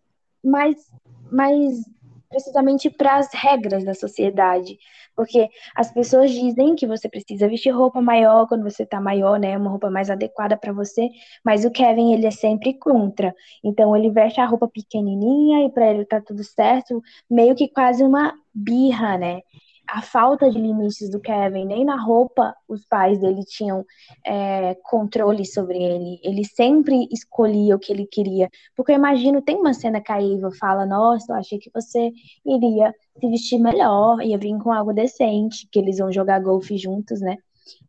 mas, 0.43 0.91
mas 1.31 1.85
precisamente 2.27 2.89
para 2.89 3.17
as 3.17 3.31
regras 3.31 3.83
da 3.85 3.93
sociedade. 3.93 4.79
Porque 5.15 5.49
as 5.75 5.91
pessoas 5.91 6.31
dizem 6.31 6.75
que 6.75 6.85
você 6.87 7.07
precisa 7.09 7.47
vestir 7.47 7.71
roupa 7.71 8.01
maior 8.01 8.47
quando 8.47 8.63
você 8.63 8.85
tá 8.85 8.99
maior, 8.99 9.39
né? 9.39 9.57
Uma 9.57 9.69
roupa 9.69 9.89
mais 9.89 10.09
adequada 10.09 10.57
para 10.57 10.73
você. 10.73 11.09
Mas 11.43 11.65
o 11.65 11.71
Kevin, 11.71 12.13
ele 12.13 12.25
é 12.27 12.31
sempre 12.31 12.73
contra. 12.77 13.33
Então, 13.63 13.95
ele 13.95 14.09
veste 14.11 14.39
a 14.41 14.45
roupa 14.45 14.67
pequenininha 14.67 15.65
e 15.65 15.71
para 15.71 15.91
ele 15.91 16.05
tá 16.05 16.21
tudo 16.21 16.43
certo. 16.43 17.01
Meio 17.29 17.55
que 17.55 17.67
quase 17.67 18.03
uma 18.03 18.33
birra, 18.53 19.17
né? 19.17 19.41
A 19.87 20.01
falta 20.01 20.49
de 20.49 20.59
limites 20.59 21.09
do 21.09 21.19
Kevin, 21.19 21.65
nem 21.65 21.85
na 21.85 22.01
roupa 22.01 22.55
os 22.67 22.85
pais 22.85 23.19
dele 23.19 23.43
tinham 23.45 23.85
é, 24.25 24.75
controle 24.83 25.45
sobre 25.45 25.77
ele. 25.77 26.19
Ele 26.23 26.43
sempre 26.43 27.07
escolhia 27.11 27.75
o 27.75 27.79
que 27.79 27.91
ele 27.91 28.05
queria. 28.05 28.49
Porque 28.75 28.91
eu 28.91 28.95
imagino, 28.95 29.41
tem 29.41 29.57
uma 29.57 29.73
cena 29.73 30.01
que 30.01 30.11
a 30.11 30.21
Eva 30.21 30.49
fala: 30.59 30.85
Nossa, 30.85 31.31
eu 31.31 31.35
achei 31.37 31.59
que 31.59 31.71
você 31.73 32.11
iria 32.45 32.93
se 33.19 33.29
vestir 33.29 33.59
melhor, 33.59 34.21
ia 34.21 34.37
vir 34.37 34.57
com 34.57 34.71
algo 34.71 34.93
decente, 34.93 35.67
que 35.71 35.79
eles 35.79 35.97
vão 35.97 36.11
jogar 36.11 36.41
golfe 36.41 36.77
juntos, 36.77 37.21
né? 37.21 37.37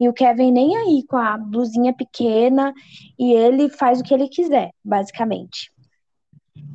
E 0.01 0.09
o 0.09 0.13
Kevin 0.13 0.53
nem 0.53 0.77
aí 0.77 1.05
com 1.07 1.17
a 1.17 1.37
blusinha 1.37 1.93
pequena 1.93 2.73
e 3.19 3.33
ele 3.33 3.69
faz 3.69 4.01
o 4.01 4.03
que 4.03 4.15
ele 4.15 4.29
quiser, 4.29 4.71
basicamente. 4.83 5.71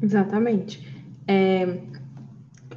Exatamente. 0.01 0.79
É 1.27 2.00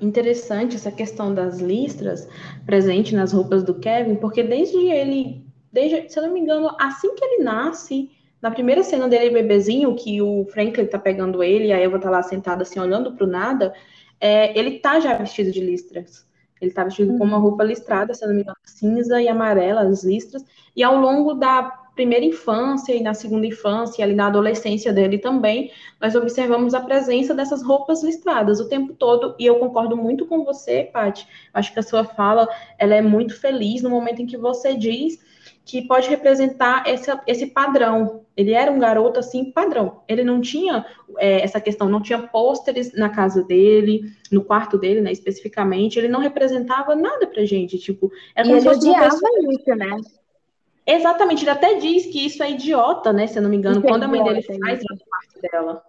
interessante 0.00 0.76
essa 0.76 0.90
questão 0.90 1.35
das 1.35 1.61
listras 1.61 2.28
presente 2.66 3.14
nas 3.14 3.33
roupas 3.33 3.62
do 3.62 3.74
Kevin, 3.74 4.16
porque 4.16 4.42
desde 4.42 4.76
ele, 4.88 5.46
desde, 5.72 6.09
se 6.11 6.18
eu 6.18 6.24
não 6.24 6.33
me 6.33 6.40
engano, 6.40 6.74
assim 6.78 7.14
que 7.14 7.24
ele 7.24 7.44
nasce, 7.44 8.11
na 8.40 8.50
primeira 8.50 8.83
cena 8.83 9.09
dele 9.09 9.30
bebezinho, 9.30 9.94
que 9.94 10.20
o 10.20 10.44
Franklin 10.52 10.87
tá 10.87 10.98
pegando 10.98 11.42
ele 11.42 11.68
e 11.68 11.72
a 11.72 11.78
Eva 11.78 11.98
tá 11.98 12.11
lá 12.11 12.22
sentada 12.22 12.62
assim, 12.62 12.78
olhando 12.78 13.12
pro 13.12 13.26
nada, 13.26 13.72
é, 14.20 14.59
ele 14.59 14.78
tá 14.80 15.00
já 15.00 15.16
vestido 15.16 15.50
de 15.50 15.61
listras. 15.61 16.26
Ele 16.61 16.70
tá 16.70 16.85
vestido 16.85 17.12
uhum. 17.12 17.18
com 17.18 17.24
uma 17.24 17.37
uhum. 17.37 17.42
roupa 17.42 17.64
listrada, 17.64 18.14
se 18.14 18.24
eu 18.24 18.28
não 18.28 18.35
me 18.35 18.42
engano, 18.42 18.57
cinza 18.64 19.20
e 19.20 19.28
amarela, 19.28 19.83
as 19.83 20.04
listras. 20.04 20.44
E 20.74 20.83
ao 20.83 20.98
longo 20.98 21.35
da 21.35 21.84
primeira 21.94 22.24
infância 22.24 22.94
e 22.94 23.02
na 23.02 23.14
segunda 23.14 23.46
infância, 23.46 24.00
e 24.00 24.04
ali 24.04 24.14
na 24.14 24.26
adolescência 24.26 24.92
dele 24.92 25.18
também, 25.18 25.70
nós 26.00 26.14
observamos 26.14 26.74
a 26.74 26.80
presença 26.80 27.35
dessas 27.35 27.62
roupas 27.62 28.02
listradas 28.02 28.61
o 28.61 28.68
tempo 28.68 28.94
todo, 28.94 29.35
e 29.38 29.46
eu 29.46 29.59
concordo 29.59 29.96
muito 29.96 30.26
com 30.26 30.44
você, 30.44 30.88
Paty. 30.92 31.26
Acho 31.52 31.72
que 31.72 31.78
a 31.78 31.83
sua 31.83 32.04
fala 32.04 32.48
ela 32.78 32.94
é 32.94 33.02
muito 33.02 33.38
feliz 33.40 33.83
no 33.83 33.90
momento 33.90 34.22
em 34.22 34.26
que 34.26 34.37
você 34.37 34.74
diz 34.74 35.18
que 35.64 35.80
pode 35.83 36.09
representar 36.11 36.87
esse, 36.87 37.11
esse 37.26 37.46
padrão. 37.46 38.22
Ele 38.37 38.52
era 38.52 38.70
um 38.70 38.78
garoto 38.78 39.18
assim, 39.18 39.50
padrão. 39.50 40.02
Ele 40.07 40.22
não 40.22 40.40
tinha 40.40 40.85
é, 41.16 41.40
essa 41.40 41.59
questão, 41.61 41.88
não 41.88 42.02
tinha 42.02 42.18
pôsteres 42.18 42.92
na 42.92 43.09
casa 43.09 43.42
dele, 43.42 44.12
no 44.30 44.44
quarto 44.44 44.76
dele, 44.76 45.00
né, 45.00 45.11
especificamente. 45.11 45.98
Ele 45.98 46.09
não 46.09 46.20
representava 46.20 46.94
nada 46.94 47.26
pra 47.26 47.46
gente, 47.46 47.78
tipo... 47.78 48.12
Era 48.35 48.46
e 48.46 48.52
ele 48.52 48.68
odiava 48.68 49.16
isso, 49.50 49.74
né? 49.74 49.96
Exatamente, 50.87 51.42
ele 51.42 51.51
até 51.51 51.75
diz 51.75 52.07
que 52.07 52.27
isso 52.27 52.42
é 52.42 52.51
idiota, 52.51 53.12
né? 53.12 53.27
Se 53.27 53.38
eu 53.38 53.42
não 53.42 53.49
me 53.49 53.57
engano, 53.57 53.79
isso 53.79 53.87
é 53.87 53.88
quando 53.88 54.03
é 54.03 54.05
a 54.05 54.09
mãe 54.09 54.23
dele 54.23 54.42
faz 54.42 54.81
a 54.81 55.09
parte 55.09 55.40
dela. 55.40 55.83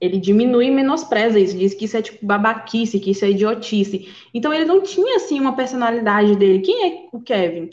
Ele 0.00 0.18
diminui 0.18 0.66
e 0.66 0.70
menospreza 0.70 1.38
isso, 1.38 1.56
diz 1.56 1.74
que 1.74 1.84
isso 1.84 1.96
é 1.96 2.02
tipo 2.02 2.24
babaquice, 2.24 2.98
que 3.00 3.10
isso 3.12 3.24
é 3.24 3.30
idiotice. 3.30 4.12
Então 4.34 4.52
ele 4.52 4.64
não 4.64 4.80
tinha 4.80 5.16
assim 5.16 5.38
uma 5.40 5.54
personalidade 5.54 6.36
dele. 6.36 6.60
Quem 6.60 6.86
é 6.86 7.08
o 7.12 7.20
Kevin? 7.20 7.70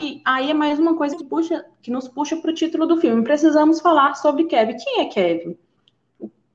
E 0.00 0.20
aí 0.24 0.50
é 0.50 0.54
mais 0.54 0.78
uma 0.78 0.96
coisa 0.96 1.16
que, 1.16 1.24
puxa, 1.24 1.64
que 1.80 1.90
nos 1.90 2.08
puxa 2.08 2.36
para 2.36 2.50
o 2.50 2.54
título 2.54 2.84
do 2.86 2.96
filme. 2.96 3.22
Precisamos 3.22 3.80
falar 3.80 4.14
sobre 4.14 4.44
Kevin. 4.44 4.76
Quem 4.76 5.00
é 5.00 5.04
Kevin? 5.06 5.56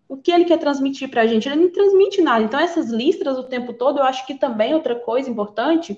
O 0.07 0.17
que 0.17 0.31
ele 0.31 0.45
quer 0.45 0.57
transmitir 0.57 1.09
para 1.09 1.21
a 1.21 1.27
gente? 1.27 1.47
Ele 1.47 1.63
não 1.63 1.71
transmite 1.71 2.21
nada. 2.21 2.43
Então 2.43 2.59
essas 2.59 2.89
listras 2.89 3.37
o 3.37 3.43
tempo 3.43 3.73
todo, 3.73 3.99
eu 3.99 4.03
acho 4.03 4.27
que 4.27 4.35
também 4.35 4.73
outra 4.73 4.95
coisa 4.95 5.29
importante 5.29 5.97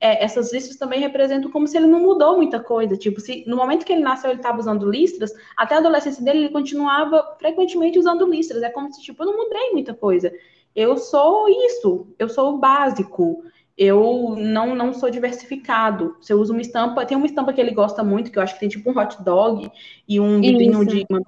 é, 0.00 0.24
essas 0.24 0.52
listras 0.52 0.76
também 0.76 1.00
representam 1.00 1.50
como 1.50 1.66
se 1.66 1.76
ele 1.76 1.86
não 1.86 2.00
mudou 2.00 2.36
muita 2.36 2.60
coisa. 2.60 2.96
Tipo, 2.96 3.20
se 3.20 3.44
no 3.46 3.56
momento 3.56 3.84
que 3.84 3.92
ele 3.92 4.02
nasceu 4.02 4.30
ele 4.30 4.38
estava 4.38 4.58
usando 4.58 4.88
listras, 4.88 5.32
até 5.56 5.74
a 5.74 5.78
adolescência 5.78 6.24
dele 6.24 6.38
ele 6.38 6.48
continuava 6.50 7.36
frequentemente 7.38 7.98
usando 7.98 8.28
listras. 8.28 8.62
É 8.62 8.70
como 8.70 8.92
se, 8.92 9.02
tipo, 9.02 9.22
eu 9.22 9.26
não 9.26 9.36
mudei 9.36 9.72
muita 9.72 9.94
coisa. 9.94 10.32
Eu 10.74 10.96
sou 10.96 11.48
isso, 11.48 12.06
eu 12.18 12.28
sou 12.28 12.54
o 12.54 12.58
básico. 12.58 13.42
Eu 13.76 14.34
não, 14.36 14.74
não 14.74 14.92
sou 14.92 15.08
diversificado. 15.08 16.16
Se 16.20 16.32
eu 16.32 16.40
uso 16.40 16.52
uma 16.52 16.62
estampa, 16.62 17.06
tem 17.06 17.16
uma 17.16 17.26
estampa 17.26 17.52
que 17.52 17.60
ele 17.60 17.70
gosta 17.70 18.02
muito, 18.02 18.30
que 18.30 18.38
eu 18.38 18.42
acho 18.42 18.54
que 18.54 18.60
tem 18.60 18.68
tipo 18.68 18.90
um 18.90 18.98
hot 18.98 19.22
dog 19.22 19.70
e 20.06 20.18
um 20.18 20.40
vidrinho 20.40 20.84
de 20.84 21.06
uma 21.08 21.20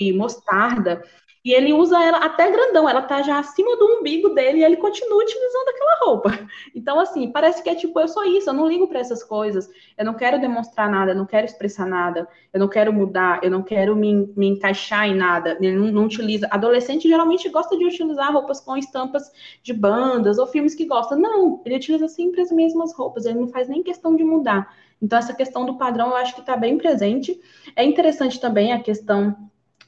de 0.00 0.12
mostarda. 0.12 1.02
E 1.44 1.52
ele 1.52 1.74
usa 1.74 2.02
ela 2.02 2.18
até 2.18 2.50
grandão, 2.50 2.88
ela 2.88 3.02
tá 3.02 3.20
já 3.20 3.38
acima 3.38 3.76
do 3.76 3.98
umbigo 3.98 4.30
dele 4.30 4.60
e 4.60 4.64
ele 4.64 4.78
continua 4.78 5.22
utilizando 5.22 5.68
aquela 5.68 5.98
roupa. 6.00 6.30
Então, 6.74 6.98
assim, 6.98 7.30
parece 7.30 7.62
que 7.62 7.70
é 7.70 7.74
tipo, 7.74 7.98
eu 8.00 8.08
sou 8.08 8.24
isso, 8.24 8.50
eu 8.50 8.54
não 8.54 8.66
ligo 8.66 8.88
para 8.88 8.98
essas 8.98 9.22
coisas, 9.22 9.70
eu 9.96 10.04
não 10.04 10.14
quero 10.14 10.40
demonstrar 10.40 10.90
nada, 10.90 11.12
eu 11.12 11.14
não 11.14 11.24
quero 11.24 11.46
expressar 11.46 11.86
nada, 11.86 12.28
eu 12.52 12.58
não 12.58 12.68
quero 12.68 12.92
mudar, 12.92 13.40
eu 13.42 13.50
não 13.50 13.62
quero 13.62 13.94
me, 13.94 14.32
me 14.36 14.48
encaixar 14.48 15.06
em 15.06 15.14
nada. 15.14 15.56
Ele 15.60 15.76
não, 15.76 15.86
não 15.92 16.04
utiliza. 16.04 16.48
Adolescente 16.50 17.08
geralmente 17.08 17.48
gosta 17.48 17.76
de 17.76 17.84
utilizar 17.84 18.32
roupas 18.32 18.60
com 18.60 18.76
estampas 18.76 19.30
de 19.62 19.72
bandas 19.72 20.38
ou 20.38 20.46
filmes 20.46 20.74
que 20.74 20.84
gosta. 20.84 21.16
Não, 21.16 21.62
ele 21.64 21.76
utiliza 21.76 22.08
sempre 22.08 22.40
as 22.40 22.50
mesmas 22.50 22.94
roupas, 22.94 23.24
ele 23.24 23.38
não 23.38 23.48
faz 23.48 23.68
nem 23.68 23.82
questão 23.82 24.16
de 24.16 24.24
mudar. 24.24 24.74
Então, 25.00 25.18
essa 25.18 25.34
questão 25.34 25.66
do 25.66 25.76
padrão 25.76 26.08
eu 26.08 26.16
acho 26.16 26.34
que 26.34 26.40
está 26.40 26.56
bem 26.56 26.78
presente. 26.78 27.38
É 27.76 27.84
interessante 27.84 28.40
também 28.40 28.72
a 28.72 28.80
questão 28.80 29.36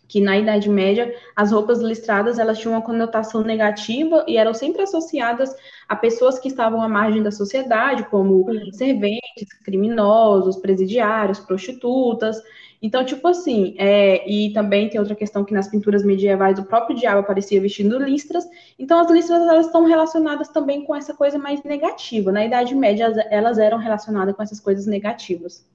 que 0.08 0.20
na 0.20 0.38
Idade 0.38 0.68
Média 0.68 1.14
as 1.34 1.52
roupas 1.52 1.80
listradas 1.80 2.38
elas 2.38 2.58
tinham 2.58 2.74
uma 2.74 2.82
conotação 2.82 3.42
negativa 3.42 4.24
e 4.28 4.36
eram 4.36 4.54
sempre 4.54 4.82
associadas 4.82 5.54
a 5.88 5.96
pessoas 5.96 6.38
que 6.38 6.48
estavam 6.48 6.80
à 6.82 6.88
margem 6.88 7.22
da 7.22 7.30
sociedade, 7.30 8.04
como 8.10 8.50
Sim. 8.50 8.72
serventes, 8.72 9.52
criminosos, 9.64 10.56
presidiários, 10.56 11.38
prostitutas. 11.38 12.40
Então, 12.80 13.04
tipo 13.04 13.26
assim, 13.26 13.74
é, 13.78 14.28
e 14.30 14.52
também 14.52 14.88
tem 14.88 15.00
outra 15.00 15.14
questão 15.14 15.44
que 15.44 15.54
nas 15.54 15.68
pinturas 15.68 16.04
medievais 16.04 16.58
o 16.58 16.64
próprio 16.64 16.96
diabo 16.96 17.20
aparecia 17.20 17.60
vestindo 17.60 17.98
listras. 17.98 18.46
Então, 18.78 19.00
as 19.00 19.10
listras 19.10 19.40
elas 19.42 19.66
estão 19.66 19.84
relacionadas 19.84 20.48
também 20.48 20.84
com 20.84 20.94
essa 20.94 21.14
coisa 21.14 21.38
mais 21.38 21.62
negativa. 21.64 22.30
Na 22.30 22.44
Idade 22.44 22.74
Média, 22.74 23.06
elas 23.30 23.58
eram 23.58 23.78
relacionadas 23.78 24.36
com 24.36 24.42
essas 24.42 24.60
coisas 24.60 24.86
negativas. 24.86 25.66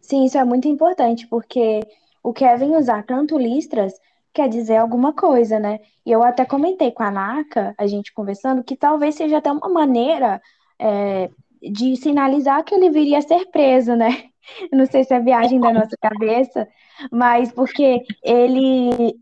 Sim, 0.00 0.24
isso 0.24 0.38
é 0.38 0.44
muito 0.44 0.68
importante, 0.68 1.26
porque 1.26 1.80
o 2.26 2.32
Kevin 2.32 2.74
usar 2.74 3.04
tanto 3.04 3.38
listras 3.38 3.94
quer 4.34 4.48
dizer 4.48 4.78
alguma 4.78 5.12
coisa, 5.12 5.60
né? 5.60 5.78
E 6.04 6.10
eu 6.10 6.24
até 6.24 6.44
comentei 6.44 6.90
com 6.90 7.04
a 7.04 7.10
Naka, 7.10 7.72
a 7.78 7.86
gente 7.86 8.12
conversando, 8.12 8.64
que 8.64 8.76
talvez 8.76 9.14
seja 9.14 9.38
até 9.38 9.50
uma 9.52 9.68
maneira 9.68 10.42
é, 10.76 11.30
de 11.62 11.96
sinalizar 11.96 12.64
que 12.64 12.74
ele 12.74 12.90
viria 12.90 13.18
a 13.18 13.22
ser 13.22 13.46
preso, 13.52 13.94
né? 13.94 14.24
Não 14.72 14.86
sei 14.86 15.04
se 15.04 15.14
é 15.14 15.20
viagem 15.20 15.60
da 15.60 15.72
nossa 15.72 15.96
cabeça, 16.02 16.66
mas 17.12 17.52
porque 17.52 18.02
ele 18.24 19.14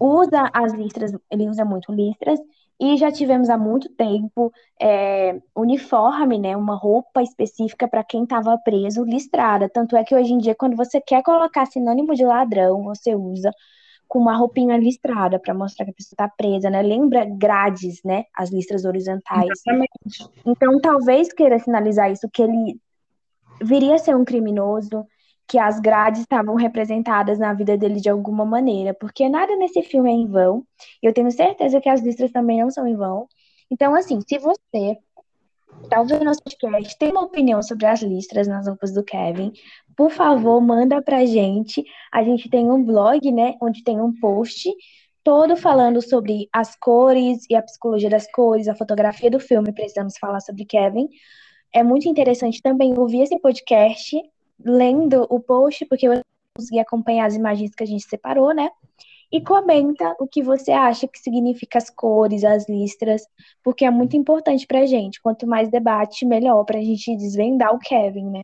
usa 0.00 0.50
as 0.52 0.72
listras, 0.72 1.12
ele 1.30 1.48
usa 1.48 1.64
muito 1.64 1.92
listras, 1.92 2.40
e 2.78 2.96
já 2.96 3.10
tivemos 3.10 3.48
há 3.48 3.56
muito 3.56 3.88
tempo 3.88 4.52
é, 4.80 5.40
uniforme, 5.54 6.38
né, 6.38 6.56
uma 6.56 6.76
roupa 6.76 7.22
específica 7.22 7.88
para 7.88 8.04
quem 8.04 8.24
estava 8.24 8.56
preso, 8.58 9.02
listrada. 9.04 9.68
Tanto 9.68 9.96
é 9.96 10.04
que 10.04 10.14
hoje 10.14 10.32
em 10.32 10.38
dia, 10.38 10.54
quando 10.54 10.76
você 10.76 11.00
quer 11.00 11.22
colocar 11.22 11.66
sinônimo 11.66 12.14
de 12.14 12.24
ladrão, 12.24 12.82
você 12.82 13.14
usa 13.14 13.50
com 14.06 14.18
uma 14.18 14.36
roupinha 14.36 14.76
listrada 14.76 15.38
para 15.38 15.54
mostrar 15.54 15.84
que 15.84 15.90
a 15.90 15.94
pessoa 15.94 16.14
está 16.14 16.28
presa, 16.28 16.70
né? 16.70 16.82
Lembra 16.82 17.24
grades, 17.24 18.00
né? 18.04 18.24
As 18.36 18.50
listras 18.50 18.84
horizontais. 18.84 19.48
Exatamente. 19.50 20.30
Então, 20.44 20.78
talvez 20.80 21.32
queira 21.32 21.58
sinalizar 21.58 22.12
isso, 22.12 22.28
que 22.32 22.42
ele 22.42 22.78
viria 23.60 23.94
a 23.94 23.98
ser 23.98 24.14
um 24.14 24.24
criminoso, 24.24 25.04
que 25.48 25.58
as 25.58 25.78
grades 25.78 26.20
estavam 26.20 26.54
representadas 26.56 27.38
na 27.38 27.52
vida 27.52 27.76
dele 27.76 28.00
de 28.00 28.08
alguma 28.08 28.44
maneira, 28.44 28.92
porque 28.92 29.28
nada 29.28 29.54
nesse 29.56 29.82
filme 29.82 30.10
é 30.10 30.12
em 30.12 30.26
vão. 30.26 30.64
Eu 31.02 31.12
tenho 31.12 31.30
certeza 31.30 31.80
que 31.80 31.88
as 31.88 32.00
listras 32.00 32.32
também 32.32 32.60
não 32.60 32.70
são 32.70 32.86
em 32.86 32.96
vão. 32.96 33.28
Então, 33.70 33.94
assim, 33.94 34.20
se 34.26 34.38
você 34.38 34.98
está 35.82 36.00
ouvindo 36.00 36.24
nosso 36.24 36.42
podcast, 36.42 36.98
tem 36.98 37.10
uma 37.10 37.22
opinião 37.22 37.62
sobre 37.62 37.86
as 37.86 38.02
listras 38.02 38.48
nas 38.48 38.66
roupas 38.66 38.92
do 38.92 39.04
Kevin, 39.04 39.52
por 39.96 40.10
favor, 40.10 40.60
manda 40.60 41.00
pra 41.00 41.24
gente. 41.24 41.84
A 42.12 42.22
gente 42.22 42.50
tem 42.50 42.70
um 42.70 42.82
blog, 42.84 43.30
né, 43.30 43.54
onde 43.60 43.82
tem 43.82 44.00
um 44.00 44.12
post 44.18 44.68
todo 45.22 45.56
falando 45.56 46.00
sobre 46.00 46.48
as 46.52 46.76
cores 46.76 47.44
e 47.50 47.56
a 47.56 47.62
psicologia 47.62 48.08
das 48.08 48.30
cores, 48.30 48.68
a 48.68 48.76
fotografia 48.76 49.28
do 49.28 49.40
filme, 49.40 49.72
precisamos 49.72 50.16
falar 50.18 50.40
sobre 50.40 50.64
Kevin. 50.64 51.08
É 51.74 51.82
muito 51.82 52.08
interessante 52.08 52.62
também 52.62 52.96
ouvir 52.96 53.22
esse 53.22 53.38
podcast 53.40 54.16
lendo 54.64 55.26
o 55.28 55.40
post, 55.40 55.84
porque 55.86 56.08
eu 56.08 56.20
consegui 56.56 56.78
acompanhar 56.78 57.26
as 57.26 57.34
imagens 57.34 57.74
que 57.74 57.82
a 57.82 57.86
gente 57.86 58.08
separou, 58.08 58.54
né? 58.54 58.70
E 59.30 59.40
comenta 59.40 60.14
o 60.20 60.26
que 60.26 60.42
você 60.42 60.70
acha 60.70 61.08
que 61.08 61.18
significa 61.18 61.78
as 61.78 61.90
cores, 61.90 62.44
as 62.44 62.68
listras, 62.68 63.26
porque 63.62 63.84
é 63.84 63.90
muito 63.90 64.16
importante 64.16 64.66
pra 64.66 64.86
gente. 64.86 65.20
Quanto 65.20 65.46
mais 65.46 65.68
debate, 65.68 66.24
melhor 66.24 66.64
pra 66.64 66.80
gente 66.80 67.16
desvendar 67.16 67.74
o 67.74 67.78
Kevin, 67.78 68.30
né? 68.30 68.42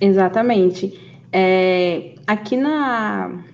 Exatamente. 0.00 0.98
É, 1.30 2.14
aqui 2.26 2.56
na 2.56 3.44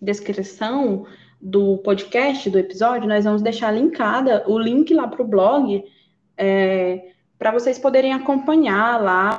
descrição 0.00 1.06
do 1.40 1.76
podcast, 1.78 2.48
do 2.48 2.58
episódio, 2.58 3.08
nós 3.08 3.24
vamos 3.24 3.42
deixar 3.42 3.70
linkada 3.70 4.44
o 4.46 4.58
link 4.58 4.92
lá 4.94 5.06
para 5.06 5.22
o 5.22 5.28
blog 5.28 5.84
é, 6.36 7.12
para 7.38 7.52
vocês 7.52 7.78
poderem 7.78 8.12
acompanhar 8.12 9.00
lá 9.00 9.36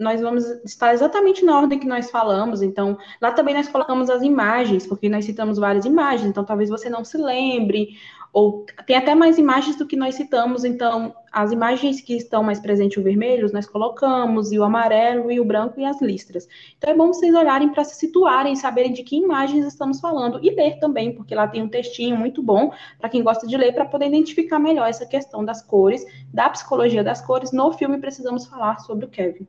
nós 0.00 0.20
vamos 0.20 0.44
estar 0.64 0.94
exatamente 0.94 1.44
na 1.44 1.56
ordem 1.56 1.78
que 1.78 1.86
nós 1.86 2.10
falamos. 2.10 2.62
Então, 2.62 2.96
lá 3.20 3.30
também 3.32 3.54
nós 3.54 3.68
colocamos 3.68 4.08
as 4.08 4.22
imagens, 4.22 4.86
porque 4.86 5.08
nós 5.08 5.26
citamos 5.26 5.58
várias 5.58 5.84
imagens. 5.84 6.30
Então, 6.30 6.42
talvez 6.42 6.70
você 6.70 6.88
não 6.88 7.04
se 7.04 7.18
lembre, 7.18 7.90
ou 8.32 8.64
tem 8.86 8.96
até 8.96 9.14
mais 9.14 9.38
imagens 9.38 9.76
do 9.76 9.86
que 9.86 9.96
nós 9.96 10.14
citamos, 10.14 10.64
então 10.64 11.14
as 11.32 11.50
imagens 11.50 12.00
que 12.00 12.16
estão 12.16 12.42
mais 12.42 12.60
presentes 12.60 12.96
o 12.96 13.02
vermelho, 13.02 13.50
nós 13.52 13.66
colocamos, 13.66 14.52
e 14.52 14.58
o 14.58 14.64
amarelo, 14.64 15.30
e 15.30 15.40
o 15.40 15.44
branco, 15.44 15.80
e 15.80 15.84
as 15.84 16.00
listras. 16.00 16.48
Então 16.78 16.90
é 16.90 16.94
bom 16.94 17.08
vocês 17.08 17.34
olharem 17.34 17.70
para 17.70 17.84
se 17.84 17.96
situarem, 17.96 18.54
saberem 18.54 18.92
de 18.92 19.02
que 19.02 19.16
imagens 19.16 19.66
estamos 19.66 20.00
falando, 20.00 20.38
e 20.42 20.50
ler 20.50 20.78
também, 20.78 21.12
porque 21.12 21.34
lá 21.34 21.46
tem 21.48 21.62
um 21.62 21.68
textinho 21.68 22.16
muito 22.16 22.42
bom 22.42 22.72
para 22.98 23.10
quem 23.10 23.22
gosta 23.22 23.46
de 23.46 23.56
ler, 23.56 23.72
para 23.74 23.84
poder 23.84 24.06
identificar 24.06 24.58
melhor 24.58 24.88
essa 24.88 25.06
questão 25.06 25.44
das 25.44 25.60
cores, 25.60 26.04
da 26.32 26.48
psicologia 26.48 27.02
das 27.02 27.20
cores. 27.20 27.52
No 27.52 27.72
filme 27.72 27.98
precisamos 27.98 28.46
falar 28.46 28.78
sobre 28.80 29.04
o 29.04 29.08
Kevin. 29.08 29.46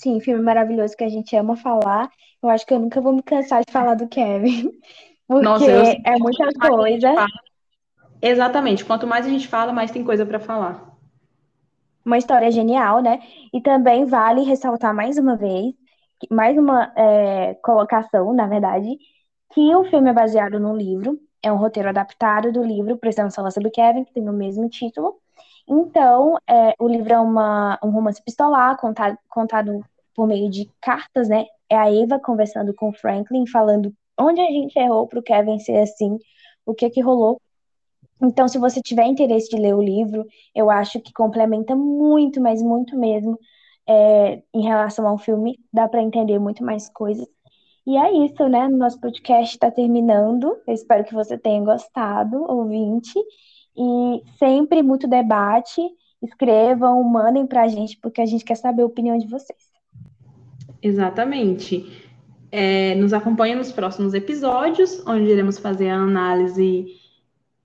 Sim, 0.00 0.18
filme 0.18 0.42
maravilhoso 0.42 0.96
que 0.96 1.04
a 1.04 1.10
gente 1.10 1.36
ama 1.36 1.56
falar. 1.56 2.10
Eu 2.42 2.48
acho 2.48 2.64
que 2.64 2.72
eu 2.72 2.78
nunca 2.78 3.02
vou 3.02 3.12
me 3.12 3.22
cansar 3.22 3.62
de 3.62 3.70
falar 3.70 3.94
do 3.96 4.08
Kevin. 4.08 4.70
Porque 5.28 5.44
Nossa, 5.44 5.70
é 5.70 6.16
muita 6.18 6.48
coisa. 6.54 7.26
Exatamente. 8.22 8.82
Quanto 8.82 9.06
mais 9.06 9.26
a 9.26 9.28
gente 9.28 9.46
fala, 9.46 9.74
mais 9.74 9.90
tem 9.90 10.02
coisa 10.02 10.24
para 10.24 10.40
falar. 10.40 10.90
Uma 12.02 12.16
história 12.16 12.50
genial, 12.50 13.02
né? 13.02 13.20
E 13.52 13.60
também 13.60 14.06
vale 14.06 14.42
ressaltar 14.42 14.94
mais 14.94 15.18
uma 15.18 15.36
vez, 15.36 15.74
mais 16.30 16.56
uma 16.56 16.90
é, 16.96 17.54
colocação, 17.62 18.32
na 18.32 18.46
verdade, 18.46 18.96
que 19.52 19.74
o 19.76 19.84
filme 19.84 20.08
é 20.08 20.14
baseado 20.14 20.58
num 20.58 20.74
livro. 20.74 21.20
É 21.42 21.52
um 21.52 21.56
roteiro 21.56 21.90
adaptado 21.90 22.50
do 22.50 22.62
livro 22.62 22.96
Precisamos 22.96 23.34
Falar 23.34 23.50
sobre 23.50 23.70
Kevin, 23.70 24.04
que 24.04 24.14
tem 24.14 24.26
o 24.26 24.32
mesmo 24.32 24.66
título. 24.70 25.20
Então, 25.68 26.36
é, 26.48 26.74
o 26.80 26.88
livro 26.88 27.12
é 27.12 27.20
uma, 27.20 27.78
um 27.80 27.90
romance 27.90 28.20
epistolar, 28.20 28.76
contado, 28.76 29.16
contado 29.28 29.84
por 30.14 30.26
meio 30.26 30.50
de 30.50 30.68
cartas, 30.80 31.28
né? 31.28 31.46
É 31.68 31.76
a 31.76 31.92
Eva 31.92 32.18
conversando 32.18 32.74
com 32.74 32.90
o 32.90 32.92
Franklin, 32.92 33.46
falando 33.46 33.92
onde 34.18 34.40
a 34.40 34.46
gente 34.46 34.78
errou 34.78 35.06
para 35.06 35.18
o 35.18 35.22
Kevin 35.22 35.58
ser 35.58 35.78
assim, 35.78 36.18
o 36.66 36.74
que 36.74 36.90
que 36.90 37.00
rolou 37.00 37.40
então, 38.22 38.46
se 38.46 38.58
você 38.58 38.80
tiver 38.82 39.06
interesse 39.06 39.48
de 39.48 39.56
ler 39.56 39.74
o 39.74 39.82
livro, 39.82 40.26
eu 40.54 40.70
acho 40.70 41.00
que 41.00 41.12
complementa 41.12 41.74
muito, 41.74 42.40
mas 42.40 42.62
muito 42.62 42.96
mesmo, 42.96 43.38
é, 43.86 44.42
em 44.54 44.62
relação 44.62 45.06
ao 45.06 45.16
filme, 45.16 45.58
dá 45.72 45.88
para 45.88 46.02
entender 46.02 46.38
muito 46.38 46.62
mais 46.62 46.88
coisas. 46.90 47.26
E 47.86 47.96
é 47.96 48.12
isso, 48.26 48.46
né? 48.48 48.68
Nosso 48.68 49.00
podcast 49.00 49.54
está 49.54 49.70
terminando. 49.70 50.56
Eu 50.66 50.74
espero 50.74 51.04
que 51.04 51.14
você 51.14 51.38
tenha 51.38 51.64
gostado, 51.64 52.44
ouvinte. 52.48 53.18
E 53.76 54.22
sempre 54.38 54.82
muito 54.82 55.08
debate. 55.08 55.80
Escrevam, 56.22 57.02
mandem 57.02 57.46
para 57.46 57.62
a 57.62 57.68
gente, 57.68 57.98
porque 57.98 58.20
a 58.20 58.26
gente 58.26 58.44
quer 58.44 58.56
saber 58.56 58.82
a 58.82 58.86
opinião 58.86 59.16
de 59.16 59.26
vocês. 59.26 59.69
Exatamente. 60.82 62.08
É, 62.50 62.94
nos 62.96 63.12
acompanhe 63.12 63.54
nos 63.54 63.70
próximos 63.70 64.14
episódios, 64.14 65.02
onde 65.06 65.30
iremos 65.30 65.58
fazer 65.58 65.88
a 65.90 65.96
análise 65.96 66.86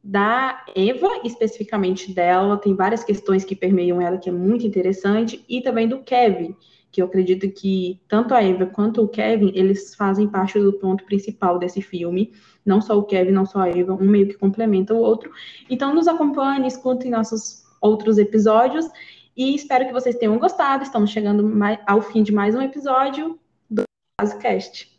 da 0.04 0.64
Eva, 0.76 1.08
especificamente 1.24 2.14
dela, 2.14 2.58
tem 2.58 2.76
várias 2.76 3.04
questões 3.04 3.44
que 3.44 3.56
permeiam 3.56 4.00
ela 4.00 4.20
que 4.20 4.30
é 4.30 4.32
muito 4.32 4.68
interessante, 4.68 5.44
e 5.50 5.62
também 5.62 5.88
do 5.88 6.04
Kevin, 6.04 6.56
que 6.92 7.02
eu 7.02 7.08
acredito 7.08 7.50
que 7.50 8.00
tanto 8.08 8.36
a 8.36 8.44
Eva 8.44 8.68
quanto 8.68 9.02
o 9.02 9.08
Kevin, 9.08 9.52
eles 9.56 9.96
fazem 9.96 10.28
parte 10.28 10.60
do 10.60 10.74
ponto 10.74 11.04
principal 11.06 11.58
desse 11.58 11.82
filme, 11.82 12.32
não 12.64 12.80
só 12.80 12.98
o 12.98 13.04
Kevin, 13.04 13.32
não 13.32 13.46
só 13.46 13.62
a 13.62 13.70
Eva, 13.70 13.94
um 13.94 14.06
meio 14.06 14.28
que 14.28 14.38
complementa 14.38 14.94
o 14.94 14.98
outro. 14.98 15.32
Então 15.68 15.94
nos 15.94 16.08
acompanhe, 16.08 16.68
escutem 16.68 17.10
nossos 17.10 17.64
outros 17.82 18.20
episódios, 18.20 18.86
e 19.36 19.56
espero 19.56 19.86
que 19.86 19.94
vocês 19.94 20.16
tenham 20.16 20.38
gostado, 20.38 20.84
estamos 20.84 21.12
chegando 21.12 21.52
ao 21.86 22.02
fim 22.02 22.24
de 22.24 22.32
mais 22.32 22.56
um 22.56 22.62
episódio 22.62 23.40
do 23.70 23.84
Cascast. 24.20 24.94